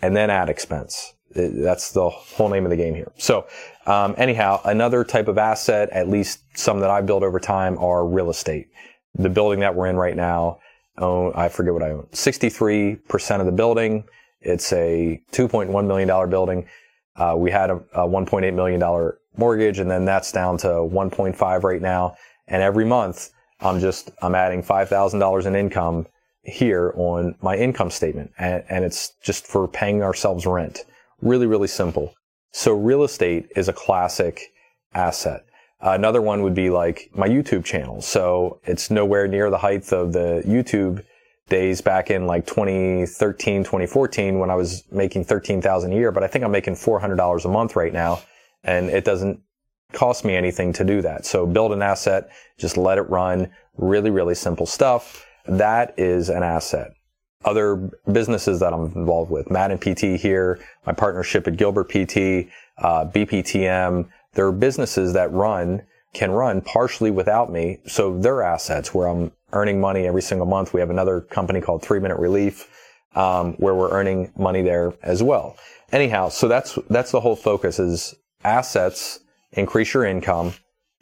and 0.00 0.16
then 0.16 0.30
add 0.30 0.48
expense. 0.48 1.14
That's 1.34 1.92
the 1.92 2.08
whole 2.08 2.48
name 2.48 2.64
of 2.64 2.70
the 2.70 2.76
game 2.76 2.94
here. 2.94 3.12
So, 3.18 3.46
um, 3.86 4.14
anyhow, 4.16 4.60
another 4.64 5.04
type 5.04 5.28
of 5.28 5.36
asset, 5.36 5.90
at 5.90 6.08
least 6.08 6.40
some 6.54 6.80
that 6.80 6.90
I've 6.90 7.06
built 7.06 7.22
over 7.22 7.40
time, 7.40 7.76
are 7.78 8.06
real 8.06 8.30
estate. 8.30 8.68
The 9.16 9.28
building 9.28 9.60
that 9.60 9.74
we're 9.74 9.88
in 9.88 9.96
right 9.96 10.16
now, 10.16 10.58
own, 10.98 11.32
I 11.34 11.48
forget 11.48 11.72
what 11.72 11.82
I 11.82 11.90
own, 11.90 12.06
63% 12.12 13.40
of 13.40 13.46
the 13.46 13.52
building. 13.52 14.04
It's 14.40 14.72
a 14.72 15.20
$2.1 15.32 15.86
million 15.86 16.30
building. 16.30 16.66
Uh, 17.16 17.34
we 17.36 17.50
had 17.50 17.70
a, 17.70 17.76
a 17.94 18.06
$1.8 18.06 18.54
million 18.54 19.12
mortgage 19.36 19.78
and 19.78 19.90
then 19.90 20.04
that's 20.04 20.32
down 20.32 20.58
to 20.58 20.68
1.5 20.68 21.62
right 21.62 21.82
now. 21.82 22.16
And 22.46 22.62
every 22.62 22.84
month 22.84 23.30
I'm 23.60 23.80
just, 23.80 24.10
I'm 24.22 24.34
adding 24.34 24.62
$5,000 24.62 25.46
in 25.46 25.56
income 25.56 26.06
here 26.42 26.92
on 26.96 27.34
my 27.40 27.56
income 27.56 27.90
statement. 27.90 28.32
And, 28.38 28.64
and 28.68 28.84
it's 28.84 29.14
just 29.22 29.46
for 29.46 29.66
paying 29.66 30.02
ourselves 30.02 30.46
rent. 30.46 30.84
Really, 31.22 31.46
really 31.46 31.68
simple. 31.68 32.14
So 32.52 32.74
real 32.74 33.02
estate 33.02 33.50
is 33.56 33.68
a 33.68 33.72
classic 33.72 34.52
asset. 34.92 35.44
Uh, 35.84 35.92
another 35.92 36.22
one 36.22 36.42
would 36.42 36.54
be 36.54 36.70
like 36.70 37.10
my 37.14 37.28
YouTube 37.28 37.64
channel. 37.64 38.00
So 38.00 38.60
it's 38.64 38.90
nowhere 38.90 39.28
near 39.28 39.50
the 39.50 39.58
height 39.58 39.92
of 39.92 40.14
the 40.14 40.42
YouTube 40.46 41.04
days 41.50 41.82
back 41.82 42.10
in 42.10 42.26
like 42.26 42.46
2013, 42.46 43.64
2014 43.64 44.38
when 44.38 44.48
I 44.48 44.54
was 44.54 44.82
making 44.90 45.24
13,000 45.24 45.92
a 45.92 45.94
year, 45.94 46.10
but 46.10 46.22
I 46.24 46.26
think 46.26 46.42
I'm 46.42 46.50
making 46.50 46.74
$400 46.74 47.44
a 47.44 47.48
month 47.48 47.76
right 47.76 47.92
now 47.92 48.22
and 48.62 48.88
it 48.88 49.04
doesn't 49.04 49.40
cost 49.92 50.24
me 50.24 50.34
anything 50.34 50.72
to 50.72 50.84
do 50.84 51.02
that. 51.02 51.26
So 51.26 51.44
build 51.46 51.72
an 51.72 51.82
asset, 51.82 52.30
just 52.58 52.78
let 52.78 52.96
it 52.96 53.02
run. 53.10 53.50
Really, 53.76 54.10
really 54.10 54.34
simple 54.34 54.64
stuff. 54.64 55.26
That 55.46 55.92
is 55.98 56.30
an 56.30 56.42
asset 56.42 56.94
other 57.44 57.90
businesses 58.10 58.60
that 58.60 58.72
I'm 58.72 58.92
involved 58.94 59.30
with. 59.30 59.50
Madden 59.50 59.78
PT 59.78 60.20
here, 60.20 60.58
my 60.86 60.92
partnership 60.92 61.46
at 61.46 61.56
Gilbert 61.56 61.88
PT, 61.90 62.48
uh, 62.78 63.04
BPTM. 63.06 64.08
There 64.34 64.46
are 64.46 64.52
businesses 64.52 65.12
that 65.12 65.32
run, 65.32 65.82
can 66.12 66.30
run 66.30 66.60
partially 66.60 67.10
without 67.10 67.50
me. 67.50 67.78
So 67.86 68.18
they're 68.18 68.42
assets 68.42 68.94
where 68.94 69.08
I'm 69.08 69.32
earning 69.52 69.80
money 69.80 70.06
every 70.06 70.22
single 70.22 70.46
month. 70.46 70.72
We 70.72 70.80
have 70.80 70.90
another 70.90 71.20
company 71.20 71.60
called 71.60 71.82
Three 71.82 72.00
Minute 72.00 72.18
Relief, 72.18 72.68
um, 73.14 73.54
where 73.54 73.74
we're 73.74 73.90
earning 73.90 74.32
money 74.36 74.62
there 74.62 74.94
as 75.02 75.22
well. 75.22 75.56
anyhow, 75.92 76.28
so 76.28 76.48
that's 76.48 76.78
that's 76.90 77.12
the 77.12 77.20
whole 77.20 77.36
focus 77.36 77.78
is 77.78 78.14
assets 78.42 79.20
increase 79.52 79.94
your 79.94 80.04
income, 80.04 80.54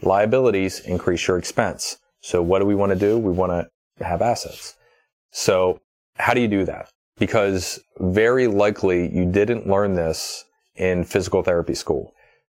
liabilities 0.02 0.80
increase 0.80 1.26
your 1.26 1.38
expense. 1.38 1.96
So 2.20 2.42
what 2.42 2.58
do 2.58 2.66
we 2.66 2.74
want 2.74 2.92
to 2.92 2.98
do? 2.98 3.18
We 3.18 3.32
want 3.32 3.52
to 3.52 4.04
have 4.04 4.20
assets. 4.22 4.74
So 5.30 5.80
how 6.16 6.34
do 6.34 6.40
you 6.40 6.48
do 6.48 6.64
that? 6.66 6.90
Because 7.18 7.80
very 7.98 8.46
likely 8.46 9.12
you 9.14 9.24
didn't 9.30 9.66
learn 9.66 9.94
this 9.94 10.44
in 10.76 11.04
physical 11.04 11.42
therapy 11.42 11.74
school. 11.74 12.12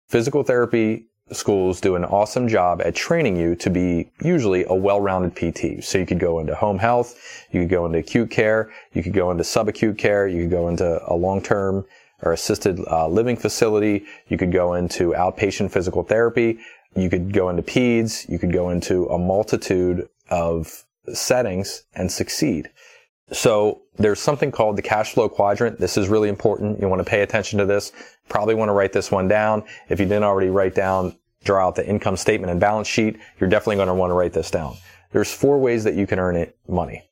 Physical 0.07 0.43
therapy 0.43 1.05
schools 1.31 1.81
do 1.81 1.95
an 1.95 2.05
awesome 2.05 2.47
job 2.47 2.81
at 2.81 2.95
training 2.95 3.35
you 3.35 3.55
to 3.55 3.69
be 3.69 4.09
usually 4.21 4.63
a 4.65 4.73
well-rounded 4.73 5.35
PT. 5.35 5.83
So 5.83 5.97
you 5.97 6.05
could 6.05 6.19
go 6.19 6.39
into 6.39 6.55
home 6.55 6.79
health, 6.79 7.45
you 7.51 7.61
could 7.61 7.69
go 7.69 7.85
into 7.85 7.99
acute 7.99 8.29
care, 8.29 8.71
you 8.93 9.03
could 9.03 9.13
go 9.13 9.31
into 9.31 9.43
subacute 9.43 9.97
care, 9.97 10.27
you 10.27 10.43
could 10.43 10.51
go 10.51 10.69
into 10.69 11.01
a 11.05 11.15
long-term 11.15 11.85
or 12.23 12.31
assisted 12.31 12.79
uh, 12.87 13.07
living 13.07 13.35
facility, 13.35 14.05
you 14.27 14.37
could 14.37 14.51
go 14.51 14.73
into 14.73 15.11
outpatient 15.11 15.71
physical 15.71 16.03
therapy, 16.03 16.59
you 16.95 17.09
could 17.09 17.33
go 17.33 17.49
into 17.49 17.61
peds, 17.61 18.27
you 18.29 18.39
could 18.39 18.53
go 18.53 18.69
into 18.69 19.05
a 19.07 19.17
multitude 19.17 20.07
of 20.29 20.85
settings 21.13 21.83
and 21.93 22.11
succeed. 22.11 22.69
So 23.31 23.81
there's 23.97 24.19
something 24.19 24.51
called 24.51 24.75
the 24.75 24.81
cash 24.81 25.13
flow 25.13 25.27
quadrant. 25.27 25.79
This 25.79 25.97
is 25.97 26.07
really 26.07 26.29
important. 26.29 26.79
You 26.79 26.87
want 26.87 26.99
to 26.99 27.09
pay 27.09 27.21
attention 27.21 27.59
to 27.59 27.65
this. 27.65 27.91
Probably 28.29 28.55
want 28.55 28.69
to 28.69 28.73
write 28.73 28.93
this 28.93 29.11
one 29.11 29.27
down. 29.27 29.63
If 29.89 29.99
you 29.99 30.05
didn't 30.05 30.23
already 30.23 30.49
write 30.49 30.75
down, 30.75 31.17
draw 31.43 31.67
out 31.67 31.75
the 31.75 31.87
income 31.87 32.17
statement 32.17 32.51
and 32.51 32.59
balance 32.59 32.87
sheet, 32.87 33.17
you're 33.39 33.49
definitely 33.49 33.77
going 33.77 33.87
to 33.87 33.93
want 33.93 34.11
to 34.11 34.15
write 34.15 34.33
this 34.33 34.51
down. 34.51 34.75
There's 35.11 35.33
four 35.33 35.59
ways 35.59 35.83
that 35.83 35.95
you 35.95 36.05
can 36.05 36.19
earn 36.19 36.35
it 36.35 36.57
money. 36.67 37.03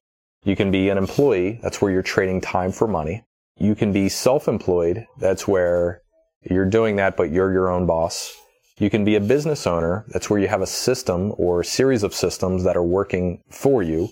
You 0.44 0.56
can 0.56 0.70
be 0.70 0.90
an 0.90 0.98
employee. 0.98 1.60
That's 1.64 1.82
where 1.82 1.92
you're 1.92 2.04
trading 2.04 2.42
time 2.42 2.72
for 2.72 2.88
money. 2.88 3.26
You 3.58 3.74
can 3.74 3.92
be 3.92 4.10
self-employed. 4.10 5.08
That's 5.18 5.48
where 5.48 6.02
you're 6.50 6.70
doing 6.70 6.98
that, 6.98 7.18
but 7.18 7.32
you're 7.32 7.52
your 7.52 7.72
own 7.72 7.86
boss. 7.86 8.36
You 8.78 8.90
can 8.90 9.06
be 9.06 9.16
a 9.16 9.22
business 9.22 9.66
owner. 9.66 10.06
That's 10.10 10.30
where 10.30 10.40
you 10.40 10.50
have 10.50 10.62
a 10.62 10.68
system 10.68 11.34
or 11.38 11.62
a 11.62 11.66
series 11.66 12.04
of 12.04 12.14
systems 12.14 12.66
that 12.66 12.76
are 12.76 12.84
working 12.84 13.42
for 13.50 13.82
you 13.82 14.10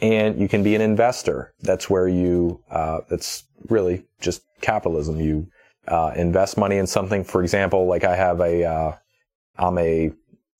and 0.00 0.40
you 0.40 0.48
can 0.48 0.62
be 0.62 0.74
an 0.74 0.80
investor. 0.80 1.52
That's 1.60 1.90
where 1.90 2.08
you, 2.08 2.62
uh, 2.70 3.00
that's 3.08 3.44
really 3.68 4.04
just 4.20 4.42
capitalism. 4.60 5.20
You, 5.20 5.46
uh, 5.88 6.12
invest 6.16 6.56
money 6.56 6.76
in 6.76 6.86
something. 6.86 7.24
For 7.24 7.42
example, 7.42 7.86
like 7.86 8.04
I 8.04 8.16
have 8.16 8.40
a, 8.40 8.64
uh, 8.64 8.92
I'm 9.56 9.78
a 9.78 10.12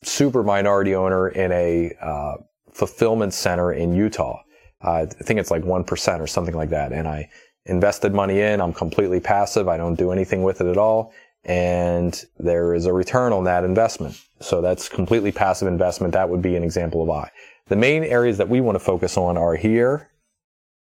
super 0.03 0.43
minority 0.43 0.95
owner 0.95 1.29
in 1.29 1.53
a, 1.53 1.93
uh, 2.01 2.37
fulfillment 2.73 3.35
center 3.35 3.73
in 3.73 3.95
Utah. 3.95 4.43
I 4.83 5.07
think 5.07 5.39
it's 5.39 5.51
like 5.51 5.63
1% 5.63 6.21
or 6.21 6.27
something 6.27 6.55
like 6.55 6.71
that. 6.71 6.93
And 6.93 7.07
I 7.07 7.29
invested 7.67 8.15
money 8.15 8.41
in. 8.41 8.61
I'm 8.61 8.73
completely 8.73 9.21
passive. 9.21 9.69
I 9.69 9.77
don't 9.77 9.97
do 9.97 10.11
anything 10.11 10.43
with 10.43 10.61
it 10.61 10.67
at 10.67 10.79
all. 10.79 11.13
And 11.45 12.23
there 12.39 12.75
is 12.75 12.87
a 12.87 12.93
return 12.93 13.33
on 13.33 13.45
that 13.45 13.65
investment. 13.65 14.19
So 14.41 14.61
that's 14.61 14.89
completely 14.89 15.33
passive 15.33 15.69
investment. 15.69 16.13
That 16.15 16.29
would 16.29 16.43
be 16.43 16.57
an 16.57 16.63
example 16.63 17.03
of 17.03 17.11
I. 17.11 17.31
The 17.71 17.77
main 17.77 18.03
areas 18.03 18.37
that 18.39 18.49
we 18.49 18.61
want 18.61 18.75
to 18.75 18.85
focus 18.85 19.17
on 19.17 19.39
are 19.39 19.55
here 19.55 20.11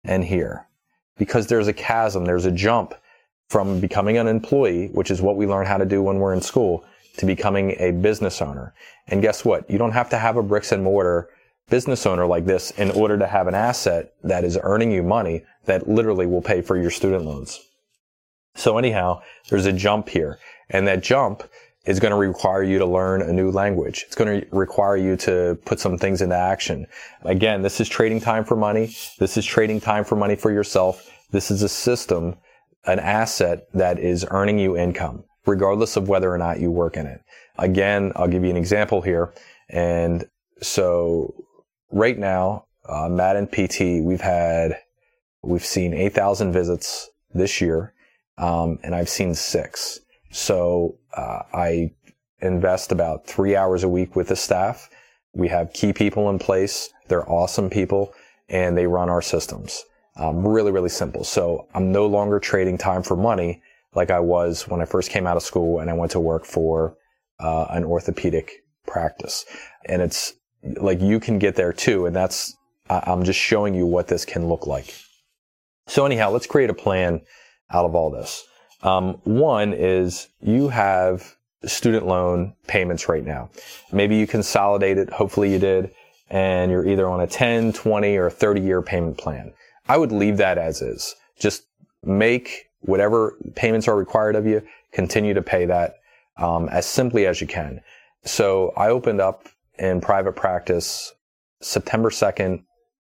and 0.04 0.24
here 0.24 0.68
because 1.18 1.48
there's 1.48 1.68
a 1.68 1.74
chasm, 1.74 2.24
there's 2.24 2.46
a 2.46 2.52
jump 2.52 2.94
from 3.50 3.80
becoming 3.80 4.20
an 4.20 4.28
employee, 4.28 4.90
which 4.90 5.10
is 5.10 5.20
what 5.20 5.38
we 5.38 5.48
learn 5.48 5.66
how 5.66 5.78
to 5.78 5.88
do 5.88 6.04
when 6.04 6.20
we're 6.20 6.36
in 6.36 6.42
school, 6.42 6.86
to 7.18 7.26
becoming 7.26 7.76
a 7.80 7.90
business 7.94 8.44
owner. 8.44 8.76
And 9.08 9.24
guess 9.24 9.44
what? 9.44 9.68
You 9.68 9.80
don't 9.80 9.94
have 9.94 10.12
to 10.12 10.20
have 10.20 10.38
a 10.38 10.44
bricks 10.44 10.72
and 10.72 10.84
mortar 10.84 11.30
business 11.68 12.06
owner 12.06 12.28
like 12.28 12.46
this 12.46 12.70
in 12.70 12.92
order 12.92 13.18
to 13.18 13.26
have 13.26 13.48
an 13.48 13.56
asset 13.56 14.14
that 14.24 14.44
is 14.44 14.60
earning 14.62 14.92
you 14.92 15.02
money 15.02 15.44
that 15.66 15.90
literally 15.90 16.28
will 16.28 16.44
pay 16.44 16.62
for 16.62 16.78
your 16.78 16.92
student 16.92 17.26
loans. 17.26 17.60
So 18.54 18.78
anyhow, 18.78 19.24
there's 19.50 19.66
a 19.66 19.74
jump 19.74 20.10
here 20.10 20.38
and 20.70 20.88
that 20.88 21.02
jump 21.02 21.42
is 21.88 22.01
going 22.01 22.12
to 22.12 22.17
require 22.17 22.63
you 22.63 22.77
to 22.77 22.86
learn 22.86 23.22
a 23.22 23.32
new 23.32 23.50
language. 23.50 24.03
It's 24.06 24.15
going 24.15 24.41
to 24.41 24.48
require 24.56 24.98
you 24.98 25.15
to 25.17 25.58
put 25.65 25.79
some 25.79 25.98
things 25.98 26.22
into 26.22 26.36
action. 26.36 26.86
Again, 27.24 27.62
this 27.62 27.79
is 27.79 27.88
trading 27.88 28.20
time 28.20 28.44
for 28.44 28.58
money. 28.58 28.94
This 29.20 29.38
is 29.38 29.46
trading 29.46 29.79
time 29.79 30.03
for 30.03 30.17
money 30.17 30.36
for 30.36 30.51
yourself. 30.51 31.10
This 31.32 31.50
is 31.50 31.63
a 31.63 31.70
system, 31.70 32.36
an 32.86 33.00
asset 33.00 33.67
that 33.74 34.00
is 34.00 34.25
earning 34.29 34.60
you 34.60 34.77
income, 34.77 35.24
regardless 35.46 35.96
of 35.96 36.10
whether 36.10 36.32
or 36.32 36.38
not 36.38 36.60
you 36.60 36.70
work 36.70 36.98
in 36.98 37.06
it. 37.06 37.22
Again, 37.58 38.12
I'll 38.17 38.27
give 38.27 38.44
you 38.44 38.50
an 38.50 38.58
example 38.58 39.01
here. 39.01 39.34
And 39.70 40.25
so 40.62 41.34
right 41.89 42.20
now, 42.20 42.65
uh, 42.88 43.08
Madden 43.08 43.48
PT, 43.48 44.03
we've 44.06 44.22
had, 44.22 44.77
we've 45.41 45.65
seen 45.65 45.94
8,000 45.94 46.51
visits 46.51 47.10
this 47.34 47.62
year. 47.62 47.94
Um, 48.38 48.77
and 48.84 48.94
I've 48.94 49.10
seen 49.10 49.34
six. 49.34 50.00
So 50.32 50.98
uh, 51.14 51.44
I 51.54 51.92
invest 52.40 52.92
about 52.92 53.26
three 53.26 53.56
hours 53.56 53.84
a 53.84 53.90
week 53.90 54.16
with 54.16 54.28
the 54.28 54.36
staff. 54.36 54.90
We 55.34 55.48
have 55.48 55.74
key 55.74 55.94
people 55.94 56.30
in 56.30 56.40
place. 56.40 56.90
They're 57.08 57.30
awesome 57.30 57.70
people 57.70 58.14
and 58.50 58.78
they 58.78 58.88
run 58.88 59.10
our 59.10 59.22
systems. 59.22 59.84
Um, 60.16 60.48
really, 60.48 60.72
really 60.72 60.90
simple. 60.90 61.24
So 61.24 61.68
I'm 61.74 61.92
no 61.92 62.08
longer 62.08 62.40
trading 62.40 62.78
time 62.78 63.04
for 63.04 63.16
money 63.16 63.62
like 63.94 64.12
I 64.12 64.20
was 64.20 64.68
when 64.68 64.82
I 64.82 64.86
first 64.86 65.12
came 65.12 65.28
out 65.28 65.38
of 65.38 65.44
school 65.44 65.80
and 65.80 65.90
I 65.90 65.94
went 65.94 66.12
to 66.14 66.20
work 66.20 66.46
for 66.46 66.98
uh, 67.40 67.66
an 67.70 67.84
orthopedic 67.84 68.64
practice. 68.86 69.46
And 69.86 70.02
it's 70.02 70.34
like 70.64 71.02
you 71.02 71.20
can 71.20 71.40
get 71.40 71.56
there 71.56 71.74
too. 71.74 72.06
And 72.06 72.16
that's, 72.16 72.56
I'm 72.90 73.24
just 73.24 73.40
showing 73.40 73.74
you 73.74 73.86
what 73.86 74.08
this 74.08 74.26
can 74.26 74.48
look 74.48 74.66
like. 74.66 74.94
So 75.88 76.06
anyhow, 76.06 76.32
let's 76.32 76.48
create 76.48 76.70
a 76.70 76.74
plan 76.74 77.22
out 77.72 77.86
of 77.86 77.96
all 77.96 78.10
this. 78.10 78.46
Um, 78.84 79.20
one 79.24 79.74
is 79.74 80.28
you 80.40 80.70
have 80.70 81.36
student 81.66 82.06
loan 82.06 82.54
payments 82.68 83.10
right 83.10 83.26
now. 83.26 83.50
Maybe 83.92 84.16
you 84.16 84.28
consolidated, 84.28 85.10
hopefully 85.10 85.52
you 85.52 85.60
did, 85.60 85.92
and 86.30 86.72
you're 86.72 86.88
either 86.88 87.08
on 87.08 87.22
a 87.22 87.28
10, 87.28 87.74
20, 87.74 88.18
or 88.18 88.30
30 88.30 88.62
year 88.62 88.82
payment 88.82 89.18
plan. 89.18 89.54
I 89.90 89.98
would 89.98 90.12
leave 90.12 90.38
that 90.38 90.58
as 90.58 90.82
is. 90.82 91.16
Just 91.40 91.64
make 92.04 92.70
whatever 92.82 93.36
payments 93.56 93.88
are 93.88 93.96
required 93.96 94.36
of 94.36 94.46
you, 94.46 94.62
continue 94.92 95.34
to 95.34 95.42
pay 95.42 95.66
that 95.66 95.96
um, 96.38 96.70
as 96.70 96.86
simply 96.86 97.26
as 97.26 97.42
you 97.42 97.48
can. 97.48 97.82
So 98.24 98.74
I 98.78 98.90
opened 98.90 99.22
up 99.22 99.48
in 99.80 100.02
private 100.02 100.34
practice 100.34 101.14
September 101.62 102.10
2nd, 102.10 102.64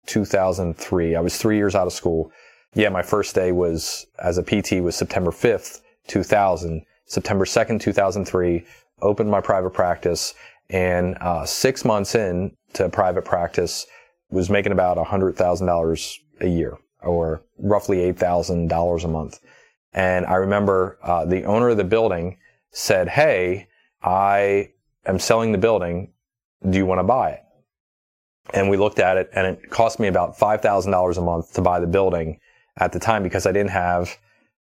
2003. 0.08 1.16
I 1.16 1.22
was 1.22 1.38
three 1.38 1.58
years 1.58 1.76
out 1.76 1.88
of 1.88 1.94
school. 1.94 2.32
Yeah, 2.74 2.88
my 2.88 3.02
first 3.02 3.36
day 3.36 3.52
was 3.52 4.06
as 4.20 4.38
a 4.38 4.44
PT 4.44 4.82
was 4.82 4.96
September 4.96 5.32
5th, 5.32 5.82
2000. 6.08 6.86
September 7.06 7.44
2nd, 7.44 7.82
2003, 7.82 8.66
opened 9.02 9.30
my 9.30 9.42
private 9.42 9.72
practice 9.72 10.34
and 10.70 11.18
uh, 11.20 11.46
six 11.46 11.84
months 11.84 12.16
in 12.16 12.56
to 12.74 12.88
private 12.88 13.26
practice 13.26 13.86
was 14.30 14.50
making 14.50 14.72
about 14.72 14.98
$100,000 14.98 16.18
a 16.40 16.48
year 16.48 16.78
or 17.02 17.44
roughly 17.58 17.98
$8,000 18.14 19.04
a 19.04 19.08
month. 19.10 19.40
And 19.92 20.26
I 20.26 20.36
remember 20.36 20.98
uh, 21.04 21.26
the 21.26 21.44
owner 21.44 21.68
of 21.68 21.78
the 21.78 21.84
building 21.84 22.38
said, 22.70 23.10
Hey, 23.10 23.68
I 24.02 24.70
am 25.06 25.20
selling 25.20 25.52
the 25.52 25.58
building. 25.58 26.14
Do 26.70 26.78
you 26.78 26.86
want 26.86 27.00
to 27.00 27.04
buy 27.04 27.32
it? 27.32 27.42
And 28.54 28.70
we 28.70 28.78
looked 28.78 29.00
at 29.00 29.18
it 29.18 29.30
and 29.34 29.46
it 29.46 29.70
cost 29.70 30.00
me 30.00 30.08
about 30.08 30.38
$5,000 30.38 31.18
a 31.18 31.22
month 31.22 31.54
to 31.56 31.62
buy 31.62 31.82
the 31.82 31.88
building 31.88 32.40
at 32.78 32.92
the 32.92 33.00
time 33.00 33.24
because 33.24 33.46
I 33.46 33.52
didn't 33.52 33.72
have 33.72 34.18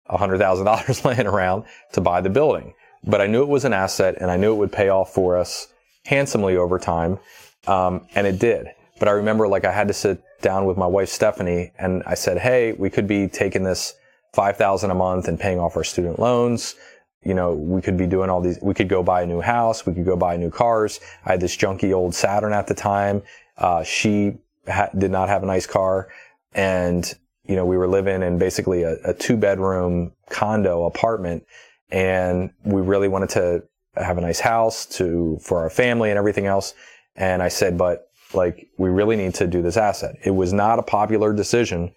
$100,000 0.10 1.06
laying 1.06 1.28
around 1.28 1.66
to 1.94 2.02
buy 2.02 2.22
the 2.22 2.30
building. 2.30 2.74
But 3.04 3.22
I 3.22 3.28
knew 3.28 3.44
it 3.44 3.50
was 3.50 3.66
an 3.66 3.74
asset 3.74 4.16
and 4.20 4.32
I 4.32 4.38
knew 4.38 4.54
it 4.54 4.58
would 4.58 4.72
pay 4.72 4.90
off 4.90 5.14
for 5.14 5.38
us 5.38 5.68
handsomely 6.06 6.58
over 6.58 6.80
time. 6.80 7.20
Um, 7.68 8.08
and 8.16 8.28
it 8.28 8.40
did. 8.40 8.68
But 9.00 9.08
I 9.08 9.12
remember 9.12 9.48
like 9.48 9.66
I 9.66 9.72
had 9.72 9.88
to 9.88 9.94
sit 9.94 10.24
down 10.42 10.66
with 10.66 10.78
my 10.78 10.88
wife 10.88 11.10
Stephanie 11.10 11.72
and 11.78 12.04
I 12.06 12.14
said, 12.16 12.38
Hey, 12.38 12.74
we 12.74 12.90
could 12.90 13.08
be 13.08 13.28
taking 13.28 13.64
this 13.64 13.96
5,000 14.34 14.92
a 14.92 14.96
month 14.96 15.28
and 15.28 15.40
paying 15.40 15.60
off 15.60 15.76
our 15.76 15.84
student 15.84 16.20
loans. 16.20 16.76
You 17.24 17.34
know, 17.34 17.54
we 17.54 17.82
could 17.82 17.98
be 17.98 18.06
doing 18.06 18.30
all 18.30 18.42
these, 18.42 18.60
we 18.62 18.74
could 18.74 18.90
go 18.90 19.02
buy 19.02 19.24
a 19.24 19.26
new 19.26 19.42
house. 19.42 19.86
We 19.86 19.94
could 19.94 20.06
go 20.06 20.16
buy 20.16 20.38
new 20.38 20.52
cars. 20.52 21.00
I 21.26 21.32
had 21.32 21.42
this 21.42 21.58
junky 21.58 21.94
old 21.94 22.14
Saturn 22.14 22.54
at 22.54 22.68
the 22.68 22.76
time. 22.76 23.24
Uh, 23.58 23.84
she 23.84 24.38
ha- 24.68 24.90
did 24.98 25.12
not 25.12 25.30
have 25.30 25.42
a 25.42 25.46
nice 25.46 25.66
car 25.66 26.10
and 26.54 27.14
you 27.48 27.56
know, 27.56 27.66
we 27.66 27.78
were 27.78 27.88
living 27.88 28.24
in 28.24 28.38
basically 28.38 28.84
a, 28.84 28.98
a 29.04 29.14
two 29.14 29.38
bedroom 29.38 30.12
condo 30.30 30.86
apartment 30.86 31.46
and 31.92 32.52
we 32.64 32.82
really 32.82 33.08
wanted 33.08 33.30
to 33.30 33.64
have 33.96 34.18
a 34.18 34.22
nice 34.22 34.40
house 34.40 34.86
to, 34.86 35.38
for 35.42 35.60
our 35.60 35.70
family 35.70 36.10
and 36.10 36.18
everything 36.18 36.46
else. 36.46 36.74
And 37.16 37.42
I 37.42 37.48
said, 37.48 37.78
but 37.78 38.10
like, 38.34 38.68
we 38.78 38.90
really 38.90 39.16
need 39.16 39.34
to 39.36 39.48
do 39.48 39.62
this 39.62 39.78
asset. 39.78 40.16
It 40.24 40.32
was 40.32 40.52
not 40.52 40.80
a 40.80 40.84
popular 40.84 41.32
decision, 41.32 41.94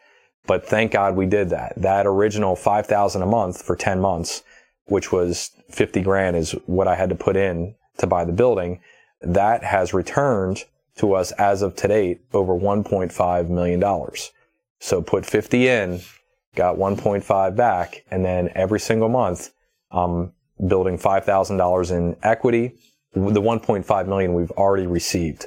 but 0.47 0.67
thank 0.67 0.93
God 0.93 1.17
we 1.17 1.27
did 1.27 1.51
that. 1.51 1.73
That 1.77 2.07
original 2.07 2.55
5,000 2.55 3.23
a 3.23 3.27
month 3.27 3.63
for 3.63 3.75
10 3.75 4.01
months, 4.01 4.43
which 4.87 5.11
was 5.11 5.51
50 5.71 6.03
grand 6.03 6.37
is 6.37 6.53
what 6.67 6.87
I 6.87 6.95
had 6.95 7.09
to 7.09 7.15
put 7.15 7.37
in 7.37 7.75
to 7.99 8.07
buy 8.07 8.25
the 8.25 8.33
building. 8.33 8.81
That 9.21 9.65
has 9.65 9.93
returned 9.93 10.65
to 10.99 11.15
us 11.15 11.33
as 11.33 11.63
of 11.63 11.75
today 11.75 12.21
over 12.33 12.55
$1.5 12.55 13.49
million. 13.49 13.83
So 14.81 15.03
put 15.03 15.27
50 15.27 15.69
in 15.69 16.01
got 16.59 16.77
1.5 16.77 17.57
back, 17.57 18.05
and 18.11 18.25
then 18.25 18.51
every 18.55 18.81
single 18.81 19.09
month, 19.09 19.51
I'm 19.93 20.33
building 20.67 20.99
$5,000 20.99 21.91
in 21.97 22.17
equity. 22.23 22.75
The 23.15 23.41
1.5 23.41 24.07
million 24.09 24.35
we've 24.35 24.51
already 24.51 24.87
received 24.87 25.47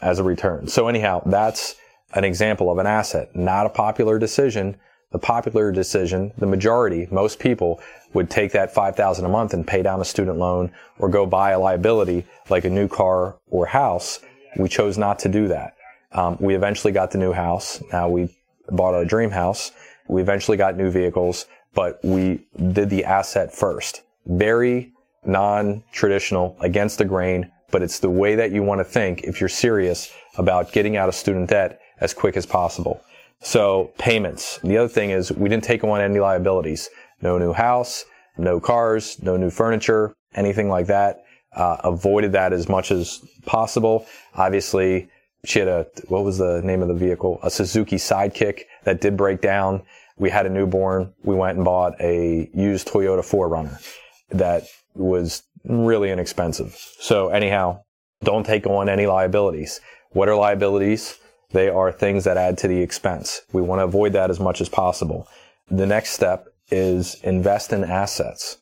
as 0.00 0.20
a 0.20 0.22
return. 0.22 0.68
So 0.68 0.88
anyhow, 0.88 1.22
that's 1.26 1.74
an 2.14 2.24
example 2.24 2.70
of 2.70 2.78
an 2.78 2.86
asset, 2.86 3.34
not 3.34 3.66
a 3.66 3.70
popular 3.70 4.18
decision. 4.18 4.76
The 5.10 5.18
popular 5.18 5.72
decision, 5.72 6.32
the 6.38 6.46
majority, 6.46 7.06
most 7.10 7.38
people 7.38 7.80
would 8.14 8.30
take 8.30 8.52
that 8.52 8.72
5000 8.72 9.24
a 9.24 9.28
month 9.28 9.52
and 9.52 9.66
pay 9.66 9.82
down 9.82 10.00
a 10.00 10.06
student 10.06 10.38
loan 10.38 10.72
or 10.98 11.10
go 11.10 11.26
buy 11.26 11.50
a 11.50 11.58
liability 11.58 12.24
like 12.48 12.64
a 12.64 12.70
new 12.70 12.88
car 12.88 13.36
or 13.46 13.66
house. 13.66 14.20
We 14.56 14.70
chose 14.70 14.96
not 14.96 15.18
to 15.20 15.28
do 15.28 15.48
that. 15.48 15.74
Um, 16.12 16.38
we 16.40 16.54
eventually 16.54 16.94
got 16.94 17.10
the 17.10 17.18
new 17.18 17.32
house. 17.32 17.82
Now 17.92 18.08
we 18.08 18.34
bought 18.70 18.94
a 18.94 19.04
dream 19.04 19.30
house. 19.30 19.72
We 20.08 20.20
eventually 20.20 20.56
got 20.56 20.76
new 20.76 20.90
vehicles, 20.90 21.46
but 21.74 21.98
we 22.02 22.46
did 22.72 22.90
the 22.90 23.04
asset 23.04 23.54
first. 23.54 24.02
Very 24.26 24.92
non-traditional, 25.24 26.56
against 26.60 26.98
the 26.98 27.04
grain, 27.04 27.50
but 27.70 27.82
it's 27.82 27.98
the 27.98 28.10
way 28.10 28.34
that 28.34 28.50
you 28.50 28.62
want 28.62 28.80
to 28.80 28.84
think 28.84 29.22
if 29.22 29.40
you're 29.40 29.48
serious 29.48 30.12
about 30.36 30.72
getting 30.72 30.96
out 30.96 31.08
of 31.08 31.14
student 31.14 31.48
debt 31.48 31.80
as 32.00 32.12
quick 32.12 32.36
as 32.36 32.44
possible. 32.44 33.00
So 33.40 33.92
payments. 33.98 34.58
The 34.58 34.76
other 34.78 34.88
thing 34.88 35.10
is 35.10 35.32
we 35.32 35.48
didn't 35.48 35.64
take 35.64 35.82
on 35.84 36.00
any 36.00 36.20
liabilities. 36.20 36.90
No 37.22 37.38
new 37.38 37.52
house, 37.52 38.04
no 38.36 38.60
cars, 38.60 39.20
no 39.22 39.36
new 39.36 39.50
furniture, 39.50 40.14
anything 40.34 40.68
like 40.68 40.86
that. 40.86 41.24
Uh, 41.54 41.76
avoided 41.84 42.32
that 42.32 42.52
as 42.52 42.68
much 42.68 42.90
as 42.90 43.22
possible. 43.44 44.06
Obviously, 44.34 45.10
she 45.44 45.58
had 45.58 45.68
a, 45.68 45.86
what 46.08 46.24
was 46.24 46.38
the 46.38 46.60
name 46.62 46.82
of 46.82 46.88
the 46.88 46.94
vehicle? 46.94 47.40
A 47.42 47.50
Suzuki 47.50 47.96
Sidekick 47.96 48.62
that 48.84 49.00
did 49.00 49.16
break 49.16 49.40
down. 49.40 49.82
We 50.16 50.30
had 50.30 50.46
a 50.46 50.50
newborn. 50.50 51.12
We 51.24 51.34
went 51.34 51.56
and 51.56 51.64
bought 51.64 52.00
a 52.00 52.48
used 52.54 52.88
Toyota 52.88 53.22
4Runner 53.22 53.82
that 54.30 54.64
was 54.94 55.42
really 55.64 56.10
inexpensive. 56.10 56.76
So 56.98 57.28
anyhow, 57.28 57.82
don't 58.22 58.46
take 58.46 58.66
on 58.66 58.88
any 58.88 59.06
liabilities. 59.06 59.80
What 60.10 60.28
are 60.28 60.36
liabilities? 60.36 61.18
They 61.50 61.68
are 61.68 61.92
things 61.92 62.24
that 62.24 62.36
add 62.36 62.56
to 62.58 62.68
the 62.68 62.80
expense. 62.80 63.42
We 63.52 63.62
want 63.62 63.80
to 63.80 63.84
avoid 63.84 64.12
that 64.12 64.30
as 64.30 64.40
much 64.40 64.60
as 64.60 64.68
possible. 64.68 65.26
The 65.70 65.86
next 65.86 66.10
step 66.10 66.46
is 66.70 67.16
invest 67.22 67.72
in 67.72 67.84
assets. 67.84 68.58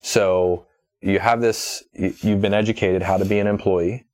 So 0.00 0.66
you 1.00 1.20
have 1.20 1.40
this, 1.40 1.84
you've 1.94 2.42
been 2.42 2.54
educated 2.54 3.02
how 3.02 3.18
to 3.18 3.24
be 3.24 3.38
an 3.38 3.46
employee. 3.46 4.04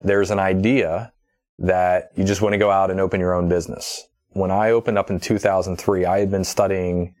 There's 0.00 0.30
an 0.30 0.38
idea 0.38 1.12
that 1.58 2.10
you 2.16 2.24
just 2.24 2.42
want 2.42 2.52
to 2.52 2.58
go 2.58 2.70
out 2.70 2.90
and 2.90 3.00
open 3.00 3.20
your 3.20 3.34
own 3.34 3.48
business. 3.48 4.06
When 4.30 4.50
I 4.50 4.70
opened 4.70 4.98
up 4.98 5.10
in 5.10 5.20
2003, 5.20 6.04
I 6.04 6.18
had 6.18 6.30
been 6.30 6.44
studying 6.44 7.14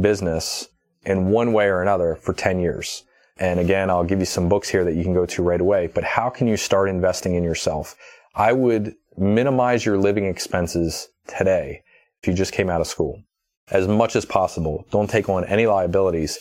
business 0.00 0.68
in 1.04 1.30
one 1.30 1.52
way 1.52 1.66
or 1.66 1.82
another 1.82 2.16
for 2.16 2.32
10 2.32 2.60
years. 2.60 3.04
And 3.38 3.60
again, 3.60 3.90
I'll 3.90 4.04
give 4.04 4.18
you 4.18 4.24
some 4.24 4.48
books 4.48 4.68
here 4.68 4.84
that 4.84 4.94
you 4.94 5.04
can 5.04 5.14
go 5.14 5.26
to 5.26 5.42
right 5.42 5.60
away. 5.60 5.88
But 5.88 6.04
how 6.04 6.28
can 6.28 6.48
you 6.48 6.56
start 6.56 6.88
investing 6.88 7.34
in 7.34 7.44
yourself? 7.44 7.94
I 8.34 8.52
would 8.52 8.94
minimize 9.16 9.84
your 9.84 9.98
living 9.98 10.24
expenses 10.24 11.08
today 11.26 11.82
if 12.22 12.28
you 12.28 12.34
just 12.34 12.52
came 12.52 12.70
out 12.70 12.80
of 12.80 12.86
school 12.86 13.22
as 13.70 13.86
much 13.86 14.16
as 14.16 14.24
possible. 14.24 14.86
Don't 14.90 15.10
take 15.10 15.28
on 15.28 15.44
any 15.44 15.66
liabilities 15.66 16.38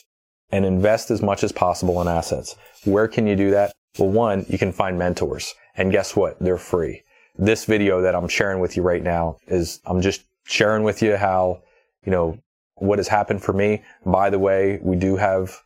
and 0.51 0.65
invest 0.65 1.11
as 1.11 1.21
much 1.21 1.43
as 1.43 1.51
possible 1.51 2.01
in 2.01 2.07
assets. 2.07 2.55
Where 2.85 3.07
can 3.07 3.27
you 3.27 3.35
do 3.35 3.51
that? 3.51 3.73
Well, 3.99 4.09
one, 4.09 4.45
you 4.47 4.57
can 4.57 4.71
find 4.71 4.97
mentors 4.97 5.53
and 5.75 5.91
guess 5.91 6.15
what? 6.15 6.39
They're 6.39 6.57
free. 6.57 7.03
This 7.39 7.65
video 7.65 8.01
that 8.01 8.15
I'm 8.15 8.27
sharing 8.27 8.59
with 8.59 8.75
you 8.75 8.81
right 8.81 9.03
now 9.03 9.37
is 9.47 9.79
I'm 9.85 10.01
just 10.01 10.23
sharing 10.45 10.83
with 10.83 11.03
you 11.03 11.17
how, 11.17 11.61
you 12.03 12.11
know, 12.11 12.39
what 12.75 12.97
has 12.97 13.07
happened 13.07 13.43
for 13.43 13.53
me. 13.53 13.83
By 14.05 14.31
the 14.31 14.39
way, 14.39 14.79
we 14.81 14.95
do 14.95 15.17
have 15.17 15.61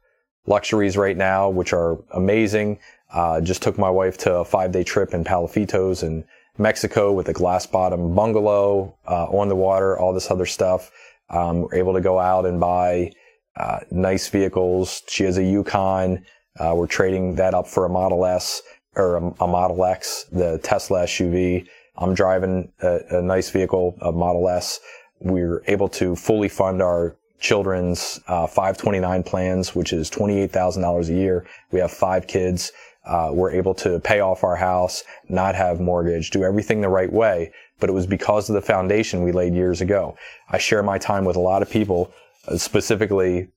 luxuries 0.45 0.97
right 0.97 1.15
now, 1.15 1.49
which 1.49 1.71
are 1.71 1.97
amazing. 2.11 2.79
Uh, 3.13 3.39
just 3.39 3.61
took 3.61 3.77
my 3.77 3.89
wife 3.89 4.17
to 4.19 4.35
a 4.35 4.45
five 4.45 4.73
day 4.73 4.83
trip 4.83 5.13
in 5.13 5.23
Palafitos 5.23 6.03
and 6.03 6.25
Mexico 6.57 7.13
with 7.13 7.29
a 7.29 7.33
glass 7.33 7.65
bottom 7.65 8.13
bungalow 8.13 8.98
uh, 9.07 9.25
on 9.27 9.48
the 9.48 9.55
water, 9.55 9.98
all 9.98 10.13
this 10.13 10.29
other 10.29 10.46
stuff. 10.46 10.91
Um, 11.29 11.61
we're 11.61 11.75
able 11.75 11.93
to 11.93 12.01
go 12.01 12.19
out 12.19 12.46
and 12.46 12.59
buy 12.59 13.13
uh, 13.55 13.79
nice 13.91 14.27
vehicles. 14.27 15.03
She 15.07 15.24
has 15.24 15.37
a 15.37 15.43
Yukon. 15.43 16.25
Uh, 16.59 16.74
we're 16.75 16.87
trading 16.87 17.35
that 17.35 17.53
up 17.53 17.65
for 17.65 17.85
a 17.85 17.89
Model 17.89 18.25
S 18.25 18.61
or 18.95 19.17
a, 19.17 19.43
a 19.43 19.47
Model 19.47 19.83
X, 19.85 20.25
the 20.31 20.59
Tesla 20.59 21.05
SUV. 21.05 21.67
I'm 21.97 22.13
driving 22.13 22.71
a, 22.81 22.99
a 23.11 23.21
nice 23.21 23.49
vehicle, 23.49 23.97
a 24.01 24.11
Model 24.11 24.49
S. 24.49 24.79
We're 25.19 25.63
able 25.67 25.89
to 25.89 26.15
fully 26.15 26.49
fund 26.49 26.81
our 26.81 27.15
children's 27.39 28.19
uh, 28.27 28.47
529 28.47 29.23
plans, 29.23 29.75
which 29.75 29.93
is 29.93 30.09
$28,000 30.09 31.09
a 31.09 31.13
year. 31.13 31.45
We 31.71 31.79
have 31.79 31.91
five 31.91 32.27
kids. 32.27 32.71
Uh, 33.05 33.31
we're 33.33 33.51
able 33.51 33.73
to 33.73 33.99
pay 33.99 34.19
off 34.19 34.43
our 34.43 34.55
house, 34.55 35.03
not 35.27 35.55
have 35.55 35.79
mortgage, 35.79 36.29
do 36.29 36.43
everything 36.43 36.81
the 36.81 36.89
right 36.89 37.11
way. 37.11 37.51
But 37.79 37.89
it 37.89 37.93
was 37.93 38.05
because 38.05 38.47
of 38.47 38.53
the 38.53 38.61
foundation 38.61 39.23
we 39.23 39.31
laid 39.31 39.55
years 39.55 39.81
ago. 39.81 40.15
I 40.49 40.59
share 40.59 40.83
my 40.83 40.99
time 40.99 41.25
with 41.25 41.35
a 41.35 41.39
lot 41.39 41.63
of 41.63 41.69
people, 41.69 42.11
uh, 42.47 42.57
specifically 42.57 43.49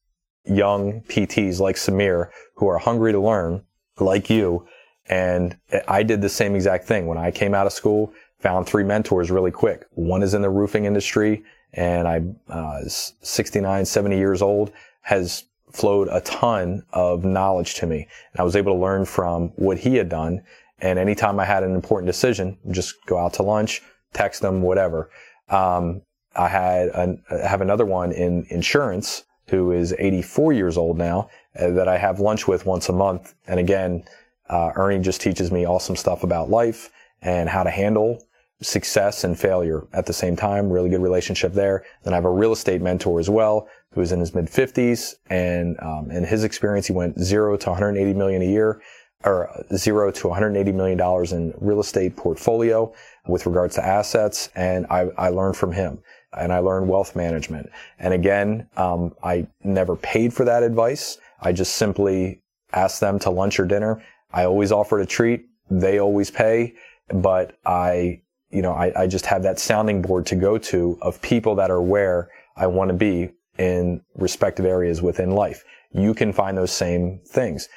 young 0.47 1.03
PTs 1.03 1.61
like 1.61 1.77
Samir, 1.77 2.31
who 2.57 2.69
are 2.69 2.79
hungry 2.79 3.13
to 3.13 3.21
learn, 3.21 3.65
like 4.01 4.31
you. 4.31 4.67
And 5.09 5.57
I 5.87 6.03
did 6.03 6.23
the 6.23 6.29
same 6.29 6.55
exact 6.55 6.87
thing. 6.87 7.07
When 7.07 7.19
I 7.19 7.31
came 7.31 7.55
out 7.55 7.67
of 7.67 7.73
school, 7.73 8.13
found 8.41 8.67
three 8.67 8.85
mentors 8.85 9.31
really 9.31 9.51
quick. 9.51 9.87
One 9.93 10.23
is 10.23 10.35
in 10.35 10.43
the 10.43 10.51
roofing 10.51 10.85
industry 10.85 11.45
and 11.75 12.07
I, 12.07 12.23
uh, 12.49 12.81
69, 12.87 13.85
70 13.85 14.17
years 14.17 14.43
old, 14.43 14.73
has 15.03 15.45
flowed 15.73 16.09
a 16.11 16.21
ton 16.21 16.85
of 16.93 17.25
knowledge 17.25 17.75
to 17.77 17.87
me. 17.87 18.07
And 18.33 18.41
I 18.41 18.45
was 18.45 18.55
able 18.55 18.75
to 18.75 18.81
learn 18.81 19.05
from 19.05 19.49
what 19.57 19.79
he 19.79 19.97
had 19.97 20.09
done. 20.09 20.43
And 20.79 20.99
anytime 20.99 21.41
I 21.41 21.45
had 21.45 21.65
an 21.65 21.75
important 21.75 22.07
decision, 22.07 22.59
just 22.71 22.95
go 23.07 23.19
out 23.19 23.33
to 23.35 23.43
lunch, 23.43 23.83
text 24.13 24.41
them, 24.41 24.63
whatever. 24.63 25.11
Um, 25.49 26.03
I 26.37 26.49
had 26.49 26.89
an, 26.89 27.23
I 27.31 27.47
have 27.47 27.61
another 27.61 27.87
one 27.87 28.13
in 28.13 28.47
insurance 28.51 29.25
who 29.49 29.73
is 29.73 29.95
84 29.99 30.53
years 30.53 30.77
old 30.77 30.97
now 30.97 31.29
uh, 31.59 31.71
that 31.71 31.89
I 31.89 31.99
have 31.99 32.21
lunch 32.21 32.49
with 32.49 32.67
once 32.67 32.89
a 32.89 32.93
month. 32.93 33.35
And 33.47 33.61
again, 33.61 34.05
uh, 34.49 34.73
Ernie 34.77 35.03
just 35.03 35.21
teaches 35.21 35.51
me 35.51 35.67
awesome 35.67 35.97
stuff 35.97 36.23
about 36.23 36.51
life 36.51 36.91
and 37.23 37.49
how 37.49 37.63
to 37.63 37.71
handle 37.71 38.23
success 38.63 39.25
and 39.25 39.39
failure 39.39 39.87
at 39.93 40.07
the 40.07 40.13
same 40.13 40.37
time. 40.37 40.71
Really 40.71 40.91
good 40.91 41.03
relationship 41.03 41.53
there. 41.53 41.85
Then 42.03 42.13
I 42.13 42.17
have 42.17 42.25
a 42.25 42.31
real 42.31 42.53
estate 42.53 42.81
mentor 42.81 43.21
as 43.21 43.29
well, 43.29 43.69
who 43.93 44.01
is 44.01 44.13
in 44.13 44.21
his 44.21 44.35
mid 44.35 44.49
fifties, 44.49 45.17
and 45.31 45.77
um, 45.81 46.11
in 46.11 46.25
his 46.25 46.45
experience, 46.45 46.87
he 46.87 46.93
went 46.93 47.19
zero 47.21 47.57
to 47.57 47.71
180 47.71 48.15
million 48.15 48.43
a 48.43 48.47
year, 48.47 48.81
or 49.25 49.65
zero 49.75 50.11
to 50.11 50.29
180 50.29 50.73
million 50.73 50.99
dollars 50.99 51.33
in 51.33 51.55
real 51.61 51.81
estate 51.81 52.17
portfolio 52.17 52.93
with 53.27 53.47
regards 53.47 53.75
to 53.77 53.85
assets, 53.85 54.51
and 54.55 54.87
I, 54.91 55.09
I 55.17 55.29
learned 55.31 55.57
from 55.57 55.73
him. 55.73 56.01
And 56.37 56.53
I 56.53 56.59
learned 56.59 56.89
wealth 56.89 57.15
management. 57.15 57.71
And 58.01 58.13
again, 58.13 58.69
um, 58.77 59.15
I 59.23 59.47
never 59.63 59.95
paid 59.95 60.35
for 60.35 60.45
that 60.45 60.65
advice. 60.65 61.19
I 61.41 61.53
just 61.53 61.77
simply 61.77 62.43
asked 62.73 63.01
them 63.01 63.21
to 63.21 63.31
lunch 63.31 63.61
or 63.61 63.67
dinner. 63.67 64.03
I 64.35 64.45
always 64.45 64.73
offer 64.73 64.99
a 64.99 65.07
treat. 65.07 65.47
They 65.71 65.99
always 65.99 66.31
pay, 66.31 66.75
but 67.09 67.57
I 67.65 68.21
you 68.55 68.63
know, 68.63 68.73
I, 68.73 69.03
I 69.03 69.07
just 69.09 69.27
have 69.27 69.43
that 69.43 69.59
sounding 69.59 70.01
board 70.01 70.27
to 70.27 70.37
go 70.37 70.59
to 70.59 70.97
of 71.03 71.21
people 71.21 71.57
that 71.57 71.73
are 71.73 71.83
where 71.83 72.31
I 72.57 72.69
want 72.69 72.89
to 72.89 72.95
be 72.95 73.31
in 73.59 74.01
respective 74.15 74.65
areas 74.65 75.03
within 75.03 75.33
life. 75.33 75.65
You 75.93 76.15
can 76.15 76.33
find 76.33 76.57
those 76.57 76.71
same 76.71 77.21
things. 77.27 77.69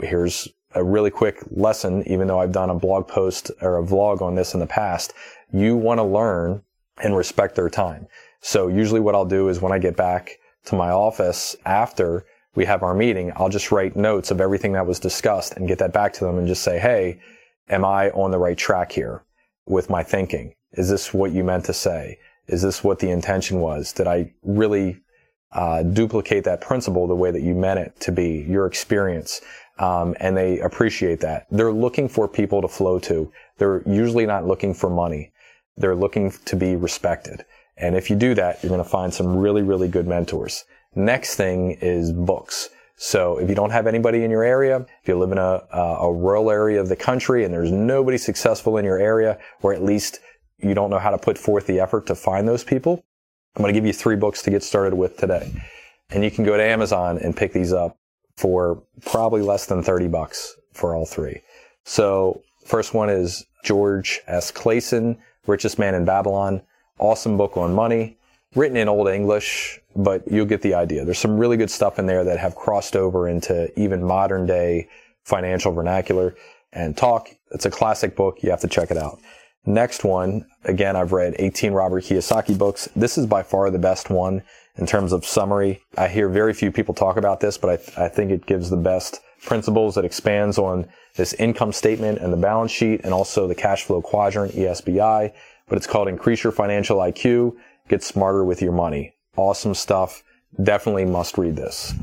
Here's 0.00 0.48
a 0.74 0.84
really 0.84 1.10
quick 1.10 1.42
lesson, 1.50 2.04
even 2.06 2.28
though 2.28 2.38
I've 2.38 2.52
done 2.52 2.70
a 2.70 2.74
blog 2.74 3.08
post 3.08 3.50
or 3.60 3.78
a 3.78 3.82
vlog 3.82 4.22
on 4.22 4.36
this 4.36 4.54
in 4.54 4.60
the 4.60 4.66
past. 4.66 5.12
You 5.52 5.76
want 5.76 5.98
to 5.98 6.04
learn 6.04 6.62
and 7.02 7.16
respect 7.16 7.56
their 7.56 7.68
time. 7.68 8.06
So 8.40 8.68
usually 8.68 9.00
what 9.00 9.16
I'll 9.16 9.24
do 9.24 9.48
is 9.48 9.60
when 9.60 9.72
I 9.72 9.78
get 9.78 9.96
back 9.96 10.38
to 10.66 10.76
my 10.76 10.90
office 10.90 11.56
after 11.64 12.24
we 12.54 12.64
have 12.64 12.82
our 12.82 12.94
meeting, 12.94 13.32
I'll 13.36 13.48
just 13.48 13.72
write 13.72 13.96
notes 13.96 14.30
of 14.30 14.40
everything 14.40 14.72
that 14.72 14.86
was 14.86 15.00
discussed 15.00 15.54
and 15.56 15.68
get 15.68 15.78
that 15.78 15.92
back 15.92 16.12
to 16.14 16.24
them 16.24 16.38
and 16.38 16.46
just 16.46 16.62
say, 16.62 16.78
Hey, 16.78 17.20
am 17.68 17.84
I 17.84 18.10
on 18.10 18.30
the 18.30 18.38
right 18.38 18.58
track 18.58 18.92
here? 18.92 19.24
with 19.66 19.90
my 19.90 20.02
thinking? 20.02 20.54
Is 20.72 20.88
this 20.88 21.12
what 21.12 21.32
you 21.32 21.44
meant 21.44 21.64
to 21.66 21.72
say? 21.72 22.18
Is 22.46 22.62
this 22.62 22.82
what 22.82 22.98
the 22.98 23.10
intention 23.10 23.60
was? 23.60 23.92
Did 23.92 24.06
I 24.06 24.32
really 24.42 25.00
uh, 25.52 25.82
duplicate 25.82 26.44
that 26.44 26.60
principle 26.60 27.06
the 27.06 27.14
way 27.14 27.30
that 27.30 27.42
you 27.42 27.54
meant 27.54 27.80
it 27.80 28.00
to 28.00 28.12
be, 28.12 28.44
your 28.48 28.66
experience? 28.66 29.40
Um, 29.78 30.14
and 30.20 30.36
they 30.36 30.60
appreciate 30.60 31.20
that. 31.20 31.46
They're 31.50 31.72
looking 31.72 32.08
for 32.08 32.28
people 32.28 32.62
to 32.62 32.68
flow 32.68 32.98
to. 33.00 33.32
They're 33.58 33.82
usually 33.86 34.26
not 34.26 34.46
looking 34.46 34.74
for 34.74 34.90
money. 34.90 35.32
They're 35.76 35.96
looking 35.96 36.32
to 36.44 36.56
be 36.56 36.76
respected. 36.76 37.44
And 37.76 37.96
if 37.96 38.10
you 38.10 38.16
do 38.16 38.34
that, 38.34 38.62
you're 38.62 38.70
going 38.70 38.82
to 38.82 38.88
find 38.88 39.12
some 39.12 39.36
really, 39.36 39.62
really 39.62 39.88
good 39.88 40.06
mentors. 40.06 40.64
Next 40.94 41.36
thing 41.36 41.72
is 41.80 42.12
books. 42.12 42.68
So 42.96 43.38
if 43.38 43.48
you 43.48 43.54
don't 43.54 43.70
have 43.70 43.86
anybody 43.86 44.24
in 44.24 44.30
your 44.30 44.44
area, 44.44 44.86
if 45.02 45.08
you 45.08 45.18
live 45.18 45.32
in 45.32 45.38
a, 45.38 45.62
a 45.72 46.12
rural 46.12 46.50
area 46.50 46.80
of 46.80 46.88
the 46.88 46.96
country 46.96 47.44
and 47.44 47.52
there's 47.52 47.72
nobody 47.72 48.18
successful 48.18 48.76
in 48.76 48.84
your 48.84 48.98
area, 48.98 49.38
or 49.62 49.72
at 49.74 49.82
least 49.82 50.20
you 50.58 50.74
don't 50.74 50.90
know 50.90 50.98
how 50.98 51.10
to 51.10 51.18
put 51.18 51.36
forth 51.36 51.66
the 51.66 51.80
effort 51.80 52.06
to 52.06 52.14
find 52.14 52.46
those 52.46 52.62
people, 52.62 53.04
I'm 53.56 53.62
going 53.62 53.74
to 53.74 53.78
give 53.78 53.86
you 53.86 53.92
three 53.92 54.16
books 54.16 54.42
to 54.42 54.50
get 54.50 54.62
started 54.62 54.94
with 54.94 55.16
today. 55.16 55.52
And 56.10 56.22
you 56.22 56.30
can 56.30 56.44
go 56.44 56.56
to 56.56 56.62
Amazon 56.62 57.18
and 57.18 57.36
pick 57.36 57.52
these 57.52 57.72
up 57.72 57.98
for 58.36 58.82
probably 59.04 59.42
less 59.42 59.66
than 59.66 59.82
30 59.82 60.08
bucks 60.08 60.54
for 60.72 60.94
all 60.94 61.06
three. 61.06 61.40
So 61.84 62.42
first 62.64 62.94
one 62.94 63.10
is 63.10 63.44
George 63.64 64.20
S. 64.26 64.50
Clason, 64.50 65.18
Richest 65.46 65.78
Man 65.78 65.94
in 65.94 66.04
Babylon. 66.04 66.62
Awesome 66.98 67.36
book 67.36 67.56
on 67.56 67.74
money, 67.74 68.16
written 68.54 68.76
in 68.76 68.88
Old 68.88 69.08
English, 69.08 69.80
but 69.96 70.30
you'll 70.30 70.46
get 70.46 70.62
the 70.62 70.74
idea. 70.74 71.04
There's 71.04 71.18
some 71.18 71.38
really 71.38 71.56
good 71.56 71.70
stuff 71.70 71.98
in 71.98 72.06
there 72.06 72.24
that 72.24 72.38
have 72.38 72.54
crossed 72.54 72.96
over 72.96 73.28
into 73.28 73.72
even 73.80 74.02
modern 74.02 74.46
day 74.46 74.88
financial 75.24 75.72
vernacular 75.72 76.34
and 76.72 76.96
talk. 76.96 77.30
It's 77.52 77.66
a 77.66 77.70
classic 77.70 78.16
book. 78.16 78.42
You 78.42 78.50
have 78.50 78.60
to 78.60 78.68
check 78.68 78.90
it 78.90 78.96
out. 78.96 79.18
Next 79.64 80.02
one, 80.02 80.46
again, 80.64 80.96
I've 80.96 81.12
read 81.12 81.36
18 81.38 81.72
Robert 81.72 82.04
Kiyosaki 82.04 82.58
books. 82.58 82.88
This 82.96 83.16
is 83.16 83.26
by 83.26 83.42
far 83.42 83.70
the 83.70 83.78
best 83.78 84.10
one 84.10 84.42
in 84.76 84.86
terms 84.86 85.12
of 85.12 85.24
summary. 85.24 85.80
I 85.96 86.08
hear 86.08 86.28
very 86.28 86.52
few 86.52 86.72
people 86.72 86.94
talk 86.94 87.16
about 87.16 87.40
this, 87.40 87.58
but 87.58 87.70
I, 87.70 87.76
th- 87.76 87.98
I 87.98 88.08
think 88.08 88.32
it 88.32 88.46
gives 88.46 88.70
the 88.70 88.76
best 88.76 89.20
principles. 89.44 89.96
It 89.96 90.04
expands 90.04 90.58
on 90.58 90.88
this 91.14 91.34
income 91.34 91.72
statement 91.72 92.18
and 92.18 92.32
the 92.32 92.38
balance 92.38 92.72
sheet 92.72 93.02
and 93.04 93.14
also 93.14 93.46
the 93.46 93.54
cash 93.54 93.84
flow 93.84 94.02
quadrant, 94.02 94.54
ESBI. 94.54 95.32
But 95.68 95.78
it's 95.78 95.86
called 95.86 96.08
Increase 96.08 96.42
Your 96.42 96.52
Financial 96.52 96.98
IQ. 96.98 97.54
Get 97.88 98.02
smarter 98.02 98.44
with 98.44 98.62
your 98.62 98.72
money. 98.72 99.14
Awesome 99.36 99.74
stuff. 99.74 100.22
Definitely 100.62 101.04
must 101.04 101.38
read 101.38 101.56
this. 101.56 101.94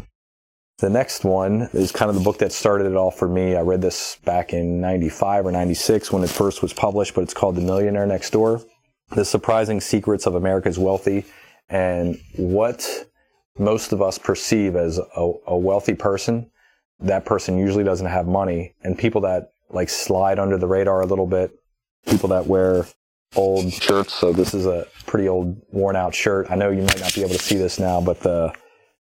The 0.79 0.89
next 0.89 1.25
one 1.25 1.69
is 1.73 1.91
kind 1.91 2.09
of 2.09 2.15
the 2.15 2.23
book 2.23 2.37
that 2.37 2.53
started 2.53 2.87
it 2.87 2.95
all 2.95 3.11
for 3.11 3.27
me. 3.27 3.55
I 3.55 3.61
read 3.61 3.81
this 3.81 4.17
back 4.23 4.53
in 4.53 4.79
95 4.79 5.47
or 5.47 5.51
96 5.51 6.11
when 6.11 6.23
it 6.23 6.29
first 6.29 6.61
was 6.61 6.71
published, 6.71 7.15
but 7.15 7.21
it's 7.21 7.33
called 7.33 7.55
The 7.55 7.61
Millionaire 7.61 8.05
Next 8.05 8.29
Door. 8.29 8.63
The 9.09 9.25
Surprising 9.25 9.81
Secrets 9.81 10.25
of 10.25 10.35
America's 10.35 10.79
Wealthy 10.79 11.25
and 11.67 12.17
what 12.37 13.07
most 13.57 13.91
of 13.91 14.01
us 14.01 14.17
perceive 14.17 14.75
as 14.75 14.99
a, 14.99 15.33
a 15.47 15.57
wealthy 15.57 15.95
person. 15.95 16.49
That 17.01 17.25
person 17.25 17.57
usually 17.57 17.83
doesn't 17.83 18.07
have 18.07 18.27
money 18.27 18.73
and 18.81 18.97
people 18.97 19.21
that 19.21 19.51
like 19.69 19.89
slide 19.89 20.39
under 20.39 20.57
the 20.57 20.67
radar 20.67 21.01
a 21.01 21.05
little 21.05 21.27
bit, 21.27 21.51
people 22.07 22.29
that 22.29 22.47
wear 22.47 22.85
old 23.35 23.71
shirts. 23.71 24.13
So 24.13 24.33
this 24.33 24.53
is 24.53 24.65
a 24.65 24.87
pretty 25.05 25.27
old 25.27 25.61
worn 25.71 25.95
out 25.95 26.15
shirt. 26.15 26.47
I 26.49 26.55
know 26.55 26.69
you 26.69 26.83
might 26.83 26.99
not 26.99 27.13
be 27.13 27.21
able 27.21 27.33
to 27.33 27.39
see 27.39 27.57
this 27.57 27.79
now, 27.79 28.01
but 28.01 28.19
the, 28.21 28.53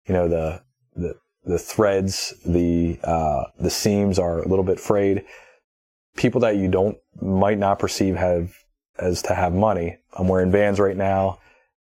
you 0.07 0.15
know, 0.15 0.29
the, 0.29 0.63
the, 0.97 1.15
the 1.45 1.59
threads, 1.59 2.35
the 2.45 2.99
uh, 3.05 3.45
the 3.59 3.71
seams 3.71 4.19
are 4.19 4.41
a 4.41 4.49
little 4.49 4.65
bit 4.65 4.81
frayed. 4.81 5.25
People 6.17 6.41
that 6.41 6.57
you 6.57 6.69
don't 6.69 6.97
might 7.21 7.59
not 7.59 7.79
perceive 7.79 8.17
have 8.17 8.55
as 8.99 9.23
to 9.23 9.35
have 9.35 9.53
money. 9.53 9.99
I'm 10.15 10.29
wearing 10.29 10.51
Vans 10.51 10.81
right 10.81 10.97
now, 10.97 11.39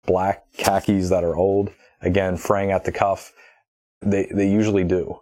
black 0.07 0.45
khakis 0.57 1.11
that 1.11 1.25
are 1.25 1.37
old. 1.37 1.71
Again, 2.01 2.37
fraying 2.37 2.71
at 2.71 2.85
the 2.85 2.93
cuff. 2.93 3.33
They 4.01 4.31
they 4.33 4.49
usually 4.49 4.85
do, 4.85 5.21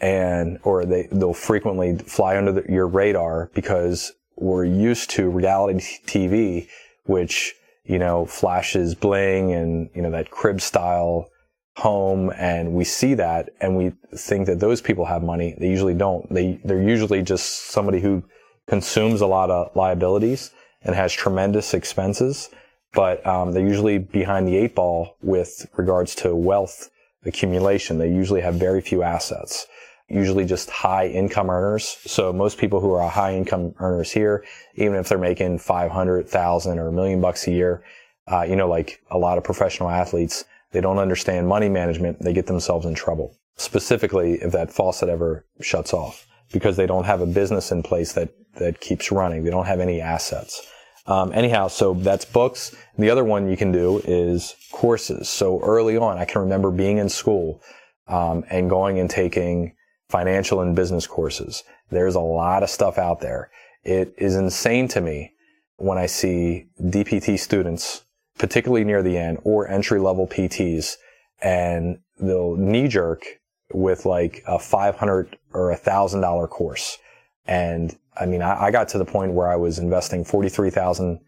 and 0.00 0.58
or 0.64 0.84
they 0.84 1.08
they'll 1.12 1.32
frequently 1.32 1.96
fly 1.98 2.36
under 2.36 2.52
the, 2.52 2.64
your 2.68 2.88
radar 2.88 3.52
because 3.54 4.12
we're 4.36 4.64
used 4.64 5.10
to 5.10 5.28
reality 5.28 5.80
TV, 6.06 6.68
which 7.04 7.54
you 7.84 7.98
know 7.98 8.26
flashes 8.26 8.94
bling 8.94 9.52
and 9.52 9.90
you 9.94 10.02
know 10.02 10.10
that 10.10 10.30
crib 10.30 10.60
style 10.60 11.28
home 11.76 12.32
and 12.36 12.72
we 12.72 12.84
see 12.84 13.12
that 13.14 13.50
and 13.60 13.76
we 13.76 13.92
think 14.14 14.46
that 14.46 14.60
those 14.60 14.80
people 14.80 15.04
have 15.04 15.22
money. 15.22 15.54
They 15.58 15.68
usually 15.68 15.94
don't. 15.94 16.32
They, 16.32 16.58
they're 16.64 16.82
usually 16.82 17.22
just 17.22 17.70
somebody 17.70 18.00
who 18.00 18.24
consumes 18.66 19.20
a 19.20 19.26
lot 19.26 19.50
of 19.50 19.74
liabilities 19.76 20.50
and 20.82 20.94
has 20.94 21.12
tremendous 21.12 21.74
expenses, 21.74 22.48
but 22.94 23.24
um, 23.26 23.52
they're 23.52 23.66
usually 23.66 23.98
behind 23.98 24.48
the 24.48 24.56
eight 24.56 24.74
ball 24.74 25.16
with 25.20 25.66
regards 25.76 26.14
to 26.16 26.34
wealth 26.34 26.90
accumulation. 27.26 27.98
They 27.98 28.10
usually 28.10 28.40
have 28.40 28.54
very 28.54 28.80
few 28.80 29.02
assets, 29.02 29.66
usually 30.08 30.44
just 30.44 30.70
high 30.70 31.08
income 31.08 31.50
earners. 31.50 31.98
So 32.06 32.32
most 32.32 32.58
people 32.58 32.80
who 32.80 32.92
are 32.92 33.08
high 33.08 33.34
income 33.34 33.74
earners 33.78 34.12
here, 34.12 34.44
even 34.74 34.96
if 34.96 35.08
they're 35.08 35.18
making 35.18 35.58
500,000 35.58 36.78
or 36.78 36.88
a 36.88 36.92
million 36.92 37.20
bucks 37.20 37.46
a 37.46 37.50
year, 37.50 37.82
uh, 38.30 38.42
you 38.42 38.56
know, 38.56 38.68
like 38.68 39.00
a 39.10 39.18
lot 39.18 39.38
of 39.38 39.44
professional 39.44 39.88
athletes, 39.88 40.44
they 40.72 40.80
don't 40.80 40.98
understand 40.98 41.48
money 41.48 41.68
management, 41.68 42.20
they 42.20 42.32
get 42.32 42.46
themselves 42.46 42.86
in 42.86 42.94
trouble. 42.94 43.36
Specifically, 43.56 44.34
if 44.34 44.52
that 44.52 44.72
faucet 44.72 45.08
ever 45.08 45.44
shuts 45.60 45.92
off, 45.92 46.26
because 46.52 46.76
they 46.76 46.86
don't 46.86 47.04
have 47.04 47.20
a 47.20 47.26
business 47.26 47.72
in 47.72 47.82
place 47.82 48.12
that, 48.12 48.28
that 48.56 48.80
keeps 48.80 49.10
running. 49.10 49.42
They 49.42 49.50
don't 49.50 49.66
have 49.66 49.80
any 49.80 50.00
assets. 50.00 50.64
Um, 51.06 51.32
anyhow, 51.32 51.68
so 51.68 51.94
that's 51.94 52.24
books. 52.24 52.74
The 52.98 53.10
other 53.10 53.24
one 53.24 53.48
you 53.48 53.56
can 53.56 53.72
do 53.72 54.00
is 54.04 54.54
courses. 54.72 55.28
So 55.28 55.60
early 55.60 55.96
on, 55.96 56.18
I 56.18 56.24
can 56.24 56.42
remember 56.42 56.70
being 56.70 56.98
in 56.98 57.08
school 57.08 57.62
um, 58.08 58.44
and 58.50 58.68
going 58.68 58.98
and 58.98 59.08
taking 59.08 59.74
financial 60.08 60.60
and 60.60 60.76
business 60.76 61.06
courses. 61.06 61.64
There's 61.90 62.14
a 62.14 62.20
lot 62.20 62.62
of 62.62 62.70
stuff 62.70 62.98
out 62.98 63.20
there. 63.20 63.50
It 63.84 64.14
is 64.18 64.36
insane 64.36 64.88
to 64.88 65.00
me 65.00 65.32
when 65.76 65.98
I 65.98 66.06
see 66.06 66.66
DPT 66.80 67.38
students 67.38 68.04
particularly 68.38 68.84
near 68.84 69.02
the 69.02 69.16
end, 69.16 69.38
or 69.44 69.68
entry 69.68 70.00
level 70.00 70.26
PTs, 70.26 70.96
and 71.42 71.98
they'll 72.18 72.56
knee 72.56 72.88
jerk 72.88 73.24
with 73.72 74.06
like 74.06 74.42
a 74.46 74.58
500 74.58 75.36
or 75.52 75.70
a 75.70 75.76
thousand 75.76 76.20
dollar 76.20 76.46
course. 76.46 76.98
And 77.46 77.96
I 78.16 78.26
mean, 78.26 78.42
I, 78.42 78.64
I, 78.64 78.70
got 78.70 78.88
to 78.88 78.98
the 78.98 79.04
point 79.04 79.32
where 79.32 79.48
I 79.48 79.56
was 79.56 79.78
investing 79.78 80.24
43,000 80.24 81.20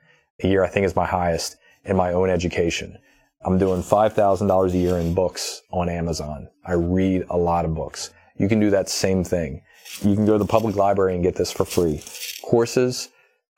a 0.42 0.46
year, 0.46 0.64
I 0.64 0.68
think 0.68 0.86
is 0.86 0.96
my 0.96 1.06
highest 1.06 1.56
in 1.84 1.96
my 1.96 2.12
own 2.12 2.30
education. 2.30 2.96
I'm 3.44 3.58
doing 3.58 3.82
$5,000 3.82 4.72
a 4.72 4.76
year 4.76 4.98
in 4.98 5.14
books 5.14 5.62
on 5.70 5.88
Amazon. 5.88 6.48
I 6.64 6.72
read 6.72 7.24
a 7.30 7.36
lot 7.36 7.64
of 7.64 7.74
books. 7.74 8.10
You 8.38 8.48
can 8.48 8.60
do 8.60 8.70
that 8.70 8.88
same 8.88 9.24
thing. 9.24 9.62
You 10.02 10.14
can 10.14 10.26
go 10.26 10.32
to 10.32 10.38
the 10.38 10.46
public 10.46 10.76
library 10.76 11.14
and 11.14 11.22
get 11.22 11.34
this 11.34 11.52
for 11.52 11.64
free. 11.64 12.02
Courses, 12.42 13.08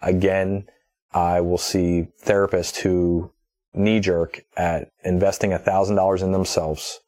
again, 0.00 0.66
I 1.12 1.40
will 1.40 1.58
see 1.58 2.08
therapists 2.24 2.78
who 2.78 3.32
knee 3.74 4.00
jerk 4.00 4.42
at 4.56 4.88
investing 5.04 5.50
$1,000 5.50 6.22
in 6.22 6.32
themselves, 6.32 7.00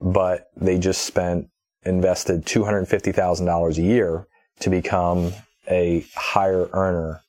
but 0.00 0.48
they 0.56 0.78
just 0.78 1.02
spent, 1.02 1.48
invested 1.84 2.44
$250,000 2.44 3.78
a 3.78 3.82
year 3.82 4.26
to 4.60 4.70
become 4.70 5.32
a 5.70 6.04
higher 6.14 6.68
earner 6.72 7.22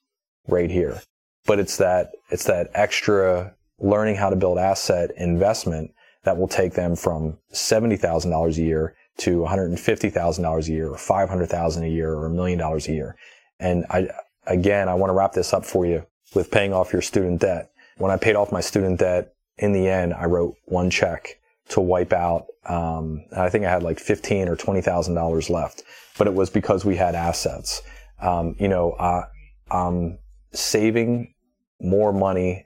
right 0.48 0.72
here. 0.72 1.02
But 1.46 1.60
it's 1.60 1.78
that, 1.78 2.12
it's 2.30 2.46
that 2.46 2.70
extra 2.74 3.54
learning 3.80 4.16
how 4.16 4.30
to 4.30 4.36
build 4.36 4.58
asset 4.58 5.12
investment 5.18 5.92
that 6.24 6.38
will 6.38 6.48
take 6.48 6.74
them 6.74 6.96
from 6.96 7.38
$70,000 7.54 8.58
a 8.58 8.62
year 8.62 8.96
to 9.20 9.40
$150,000 9.40 10.68
a 10.68 10.72
year 10.72 10.90
or 10.90 10.98
500,000 10.98 11.84
a 11.84 11.88
year 11.88 12.14
or 12.14 12.26
a 12.26 12.30
million 12.30 12.58
dollars 12.58 12.88
a 12.88 12.94
year. 12.94 13.16
And 13.60 13.86
I, 13.90 14.08
again, 14.48 14.90
I 14.90 14.96
want 14.96 15.10
to 15.10 15.14
wrap 15.14 15.34
this 15.34 15.54
up 15.54 15.66
for 15.66 15.86
you 15.86 16.06
with 16.34 16.52
paying 16.52 16.74
off 16.74 16.94
your 16.94 17.02
student 17.02 17.42
debt. 17.42 17.72
When 17.98 18.12
I 18.12 18.18
paid 18.18 18.36
off 18.36 18.52
my 18.52 18.62
student 18.62 19.00
debt, 19.00 19.34
in 19.58 19.74
the 19.74 19.88
end, 19.88 20.14
I 20.14 20.26
wrote 20.26 20.56
one 20.66 20.90
check 20.90 21.40
to 21.70 21.82
wipe 21.82 22.14
out. 22.14 22.48
Um, 22.66 23.26
I 23.36 23.50
think 23.50 23.66
I 23.66 23.70
had 23.70 23.84
like 23.84 24.00
fifteen 24.00 24.48
or 24.48 24.56
twenty 24.56 24.82
thousand 24.82 25.16
dollars 25.16 25.50
left, 25.50 25.84
but 26.18 26.28
it 26.28 26.34
was 26.34 26.50
because 26.50 26.86
we 26.86 26.96
had 26.96 27.16
assets. 27.16 27.82
Um, 28.22 28.56
you 28.58 28.68
know, 28.68 28.92
uh, 28.94 29.24
I'm 29.70 30.20
saving 30.54 31.34
more 31.82 32.14
money 32.14 32.66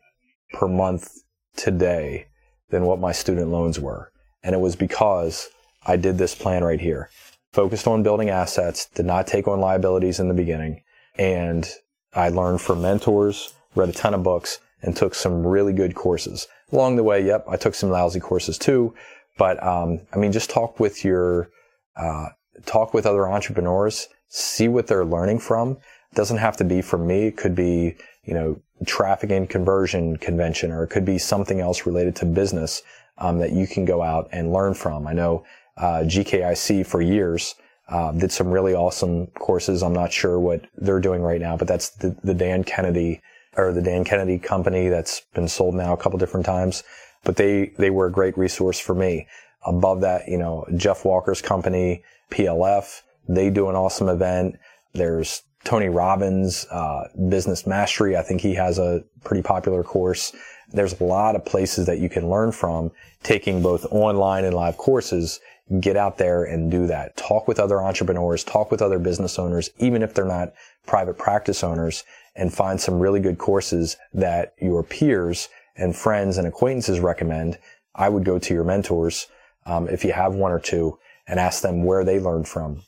per 0.54 0.68
month 0.68 1.12
today 1.56 2.28
than 2.70 2.86
what 2.86 3.00
my 3.00 3.12
student 3.12 3.50
loans 3.50 3.80
were, 3.80 4.12
and 4.44 4.54
it 4.54 4.60
was 4.60 4.76
because 4.76 5.50
I 5.86 5.98
did 5.98 6.18
this 6.18 6.36
plan 6.36 6.64
right 6.64 6.80
here. 6.80 7.10
Focused 7.52 7.88
on 7.88 8.04
building 8.04 8.30
assets, 8.30 8.88
did 8.88 9.06
not 9.06 9.28
take 9.28 9.48
on 9.48 9.60
liabilities 9.60 10.20
in 10.20 10.28
the 10.28 10.34
beginning, 10.34 10.82
and 11.18 11.70
I 12.14 12.30
learned 12.30 12.62
from 12.62 12.82
mentors, 12.82 13.54
read 13.76 13.90
a 13.90 13.94
ton 13.94 14.14
of 14.14 14.24
books, 14.24 14.60
and 14.82 14.96
took 14.96 15.16
some 15.16 15.46
really 15.46 15.74
good 15.74 15.96
courses. 15.96 16.48
Along 16.72 16.96
the 16.96 17.04
way, 17.04 17.24
yep, 17.24 17.46
I 17.48 17.58
took 17.58 17.76
some 17.76 17.90
lousy 17.90 18.20
courses 18.20 18.58
too. 18.58 18.94
But 19.38 19.64
um, 19.64 20.02
I 20.14 20.18
mean, 20.18 20.32
just 20.32 20.50
talk 20.50 20.80
with 20.80 21.04
your 21.04 21.50
uh, 21.96 22.30
talk 22.66 22.94
with 22.94 23.06
other 23.06 23.28
entrepreneurs, 23.28 24.08
see 24.28 24.68
what 24.68 24.88
they're 24.88 25.06
learning 25.06 25.40
from. 25.40 25.72
It 26.12 26.16
doesn't 26.16 26.38
have 26.38 26.58
to 26.58 26.64
be 26.64 26.82
from 26.82 27.08
me. 27.08 27.28
It 27.28 27.38
could 27.38 27.56
be 27.56 27.96
you 28.24 28.34
know 28.34 28.62
traffic 28.86 29.32
and 29.32 29.50
conversion 29.50 30.18
convention, 30.18 30.72
or 30.72 30.84
it 30.84 30.90
could 30.90 31.06
be 31.06 31.18
something 31.18 31.60
else 31.60 31.86
related 31.86 32.16
to 32.18 32.26
business 32.26 32.84
um, 33.18 33.40
that 33.40 33.52
you 33.52 33.68
can 33.68 33.86
go 33.86 34.02
out 34.02 34.30
and 34.32 34.54
learn 34.54 34.74
from. 34.74 35.08
I 35.08 35.14
know 35.14 35.46
GKIC 35.78 36.86
for 36.86 37.02
years. 37.02 37.56
Uh, 37.90 38.12
did 38.14 38.32
some 38.32 38.48
really 38.48 38.74
awesome 38.74 39.28
courses. 39.28 39.84
I'm 39.84 39.94
not 39.94 40.14
sure 40.14 40.40
what 40.40 40.66
they're 40.78 41.02
doing 41.02 41.22
right 41.22 41.42
now, 41.42 41.58
but 41.58 41.68
that's 41.68 41.90
the, 41.90 42.16
the 42.24 42.34
Dan 42.34 42.64
Kennedy 42.64 43.22
or 43.58 43.72
the 43.72 43.82
Dan 43.82 44.04
Kennedy 44.04 44.40
company 44.40 44.90
that's 44.90 45.22
been 45.34 45.48
sold 45.48 45.76
now 45.76 45.94
a 45.94 45.98
couple 45.98 46.18
different 46.18 46.46
times, 46.46 46.84
but 47.24 47.36
they, 47.36 47.74
they 47.78 47.90
were 47.90 48.08
a 48.08 48.12
great 48.12 48.38
resource 48.38 48.80
for 48.80 48.96
me. 48.96 49.28
Above 49.66 50.02
that, 50.02 50.28
you 50.28 50.38
know, 50.38 50.66
Jeff 50.76 51.06
Walker's 51.06 51.42
company, 51.42 52.04
PLF, 52.32 53.02
they 53.28 53.50
do 53.50 53.70
an 53.70 53.76
awesome 53.76 54.10
event. 54.10 54.58
There's 54.94 55.44
Tony 55.64 55.88
Robbins, 55.88 56.66
uh, 56.72 57.08
Business 57.30 57.66
Mastery. 57.66 58.18
I 58.18 58.22
think 58.22 58.42
he 58.42 58.56
has 58.56 58.80
a 58.80 59.04
pretty 59.24 59.44
popular 59.44 59.84
course. 59.84 60.34
There's 60.74 61.00
a 61.00 61.04
lot 61.04 61.36
of 61.36 61.46
places 61.46 61.86
that 61.86 62.00
you 62.00 62.10
can 62.10 62.30
learn 62.30 62.52
from 62.52 62.92
taking 63.22 63.62
both 63.62 63.86
online 63.92 64.44
and 64.44 64.56
live 64.56 64.78
courses. 64.78 65.40
Get 65.80 65.96
out 65.96 66.18
there 66.18 66.44
and 66.44 66.70
do 66.70 66.88
that. 66.88 67.16
Talk 67.16 67.48
with 67.48 67.60
other 67.60 67.82
entrepreneurs, 67.82 68.44
talk 68.44 68.72
with 68.72 68.82
other 68.82 69.00
business 69.00 69.40
owners, 69.40 69.70
even 69.78 70.02
if 70.02 70.14
they're 70.14 70.26
not 70.26 70.54
private 70.86 71.18
practice 71.18 71.64
owners 71.64 72.04
and 72.36 72.54
find 72.54 72.82
some 72.82 73.00
really 73.00 73.20
good 73.20 73.38
courses 73.38 73.96
that 74.14 74.56
your 74.60 74.84
peers 74.84 75.48
and 75.78 75.96
friends 75.96 76.38
and 76.38 76.48
acquaintances 76.48 77.00
recommend. 77.00 77.58
I 77.96 78.10
would 78.10 78.26
go 78.26 78.40
to 78.40 78.54
your 78.54 78.64
mentors, 78.64 79.28
um, 79.66 79.88
if 79.88 80.04
you 80.04 80.12
have 80.12 80.34
one 80.34 80.52
or 80.52 80.60
two 80.60 80.98
and 81.28 81.40
ask 81.40 81.62
them 81.62 81.84
where 81.84 82.04
they 82.04 82.20
learned 82.20 82.48
from 82.48 82.82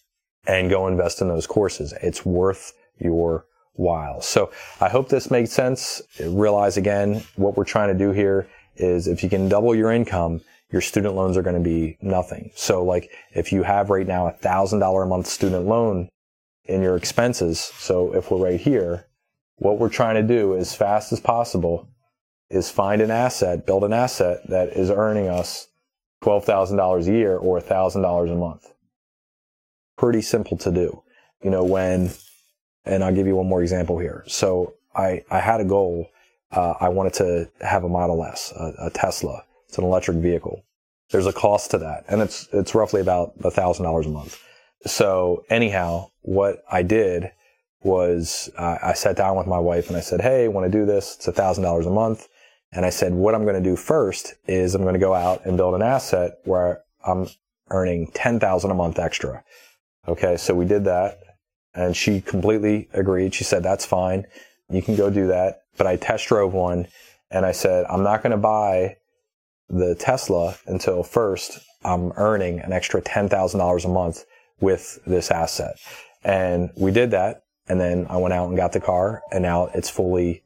and 0.47 0.69
go 0.69 0.87
invest 0.87 1.21
in 1.21 1.27
those 1.27 1.47
courses. 1.47 1.93
It's 2.01 2.25
worth 2.25 2.73
your 2.97 3.45
while. 3.75 4.21
So 4.21 4.51
I 4.81 4.89
hope 4.89 5.09
this 5.09 5.31
makes 5.31 5.51
sense. 5.51 6.01
Realize 6.19 6.77
again, 6.77 7.23
what 7.35 7.55
we're 7.57 7.65
trying 7.65 7.89
to 7.89 7.97
do 7.97 8.11
here 8.11 8.47
is 8.75 9.07
if 9.07 9.23
you 9.23 9.29
can 9.29 9.47
double 9.47 9.75
your 9.75 9.91
income, 9.91 10.41
your 10.71 10.81
student 10.81 11.15
loans 11.15 11.37
are 11.37 11.41
going 11.41 11.55
to 11.55 11.61
be 11.61 11.97
nothing. 12.01 12.51
So 12.55 12.83
like 12.83 13.11
if 13.31 13.51
you 13.51 13.63
have 13.63 13.89
right 13.89 14.07
now 14.07 14.27
a 14.27 14.31
thousand 14.31 14.79
dollar 14.79 15.03
a 15.03 15.07
month 15.07 15.27
student 15.27 15.65
loan 15.65 16.09
in 16.65 16.81
your 16.81 16.97
expenses. 16.97 17.59
So 17.59 18.13
if 18.15 18.31
we're 18.31 18.43
right 18.43 18.59
here, 18.59 19.07
what 19.57 19.79
we're 19.79 19.89
trying 19.89 20.15
to 20.15 20.23
do 20.23 20.55
as 20.55 20.75
fast 20.75 21.13
as 21.13 21.19
possible 21.19 21.87
is 22.49 22.69
find 22.69 23.01
an 23.01 23.11
asset, 23.11 23.65
build 23.65 23.83
an 23.83 23.93
asset 23.93 24.47
that 24.49 24.69
is 24.69 24.89
earning 24.89 25.27
us 25.27 25.67
$12,000 26.23 27.07
a 27.07 27.11
year 27.11 27.37
or 27.37 27.59
$1,000 27.59 28.31
a 28.31 28.35
month. 28.35 28.73
Pretty 29.97 30.21
simple 30.21 30.57
to 30.57 30.71
do. 30.71 31.03
You 31.43 31.51
know, 31.51 31.63
when, 31.63 32.11
and 32.85 33.03
I'll 33.03 33.13
give 33.13 33.27
you 33.27 33.35
one 33.35 33.47
more 33.47 33.61
example 33.61 33.99
here. 33.99 34.23
So 34.27 34.73
I, 34.95 35.23
I 35.29 35.39
had 35.39 35.61
a 35.61 35.65
goal. 35.65 36.09
Uh, 36.51 36.73
I 36.79 36.89
wanted 36.89 37.13
to 37.15 37.49
have 37.61 37.83
a 37.83 37.89
Model 37.89 38.23
S, 38.23 38.53
a, 38.55 38.87
a 38.87 38.89
Tesla. 38.89 39.43
It's 39.67 39.77
an 39.77 39.83
electric 39.83 40.17
vehicle. 40.17 40.63
There's 41.11 41.27
a 41.27 41.33
cost 41.33 41.71
to 41.71 41.77
that, 41.79 42.05
and 42.07 42.21
it's 42.21 42.47
it's 42.51 42.73
roughly 42.73 43.01
about 43.01 43.33
a 43.43 43.51
thousand 43.51 43.85
dollars 43.85 44.05
a 44.07 44.09
month. 44.09 44.41
So 44.85 45.45
anyhow, 45.49 46.09
what 46.21 46.63
I 46.71 46.81
did 46.81 47.31
was 47.83 48.49
uh, 48.57 48.77
I 48.81 48.93
sat 48.93 49.15
down 49.15 49.37
with 49.37 49.47
my 49.47 49.59
wife 49.59 49.87
and 49.87 49.97
I 49.97 50.01
said, 50.01 50.21
"Hey, 50.21 50.45
I 50.45 50.47
want 50.47 50.71
to 50.71 50.77
do 50.77 50.85
this. 50.85 51.15
It's 51.15 51.27
a 51.27 51.31
thousand 51.31 51.63
dollars 51.63 51.85
a 51.85 51.91
month." 51.91 52.27
And 52.71 52.85
I 52.85 52.89
said, 52.89 53.13
"What 53.13 53.35
I'm 53.35 53.43
going 53.43 53.61
to 53.61 53.69
do 53.69 53.75
first 53.75 54.33
is 54.47 54.73
I'm 54.73 54.81
going 54.81 54.93
to 54.93 54.99
go 54.99 55.13
out 55.13 55.45
and 55.45 55.57
build 55.57 55.75
an 55.75 55.81
asset 55.81 56.39
where 56.43 56.81
I'm 57.05 57.27
earning 57.69 58.07
ten 58.13 58.39
thousand 58.39 58.71
a 58.71 58.75
month 58.75 58.97
extra." 58.97 59.43
Okay, 60.07 60.37
so 60.37 60.53
we 60.53 60.65
did 60.65 60.85
that, 60.85 61.19
and 61.75 61.95
she 61.95 62.21
completely 62.21 62.89
agreed. 62.93 63.33
She 63.33 63.43
said, 63.43 63.63
"That's 63.63 63.85
fine. 63.85 64.25
You 64.69 64.81
can 64.81 64.95
go 64.95 65.09
do 65.09 65.27
that." 65.27 65.61
But 65.77 65.87
I 65.87 65.97
test 65.97 66.27
drove 66.27 66.53
one, 66.53 66.87
and 67.29 67.45
I 67.45 67.51
said, 67.51 67.85
"I'm 67.89 68.03
not 68.03 68.23
going 68.23 68.31
to 68.31 68.37
buy 68.37 68.97
the 69.69 69.95
Tesla 69.95 70.55
until 70.67 71.03
first 71.03 71.59
I'm 71.83 72.11
earning 72.17 72.59
an 72.59 72.73
extra 72.73 73.01
$10,000 73.01 73.85
a 73.85 73.87
month 73.87 74.25
with 74.59 74.99
this 75.05 75.31
asset. 75.31 75.75
And 76.23 76.71
we 76.75 76.91
did 76.91 77.11
that. 77.11 77.43
And 77.67 77.79
then 77.79 78.07
I 78.09 78.17
went 78.17 78.33
out 78.33 78.47
and 78.47 78.57
got 78.57 78.73
the 78.73 78.79
car 78.79 79.23
and 79.31 79.41
now 79.41 79.69
it's 79.73 79.89
fully, 79.89 80.43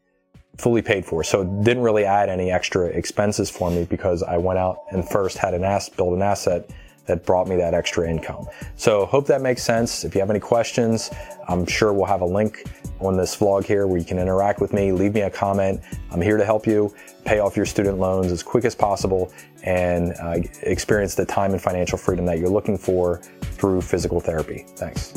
fully 0.57 0.81
paid 0.81 1.05
for. 1.05 1.23
So 1.23 1.41
it 1.41 1.63
didn't 1.63 1.83
really 1.83 2.05
add 2.05 2.29
any 2.29 2.51
extra 2.51 2.87
expenses 2.87 3.49
for 3.49 3.69
me 3.69 3.85
because 3.85 4.23
I 4.23 4.37
went 4.37 4.59
out 4.59 4.79
and 4.91 5.07
first 5.07 5.37
had 5.37 5.53
an 5.53 5.63
ass, 5.63 5.89
build 5.89 6.13
an 6.13 6.21
asset 6.21 6.69
that 7.09 7.25
brought 7.25 7.47
me 7.47 7.55
that 7.57 7.73
extra 7.73 8.09
income. 8.09 8.47
So 8.77 9.05
hope 9.05 9.27
that 9.27 9.41
makes 9.41 9.63
sense. 9.63 10.05
If 10.05 10.15
you 10.15 10.21
have 10.21 10.29
any 10.29 10.39
questions, 10.39 11.09
I'm 11.47 11.65
sure 11.65 11.91
we'll 11.91 12.05
have 12.05 12.21
a 12.21 12.25
link 12.25 12.65
on 12.99 13.17
this 13.17 13.35
vlog 13.35 13.65
here 13.65 13.87
where 13.87 13.97
you 13.97 14.05
can 14.05 14.19
interact 14.19 14.61
with 14.61 14.73
me, 14.73 14.91
leave 14.91 15.13
me 15.13 15.21
a 15.21 15.29
comment. 15.29 15.81
I'm 16.11 16.21
here 16.21 16.37
to 16.37 16.45
help 16.45 16.67
you 16.67 16.93
pay 17.25 17.39
off 17.39 17.57
your 17.57 17.65
student 17.65 17.97
loans 17.97 18.31
as 18.31 18.43
quick 18.43 18.63
as 18.63 18.75
possible 18.75 19.33
and 19.63 20.13
uh, 20.21 20.37
experience 20.61 21.15
the 21.15 21.25
time 21.25 21.51
and 21.51 21.61
financial 21.61 21.97
freedom 21.97 22.25
that 22.27 22.39
you're 22.39 22.49
looking 22.49 22.77
for 22.77 23.17
through 23.41 23.81
physical 23.81 24.19
therapy. 24.19 24.65
Thanks. 24.75 25.13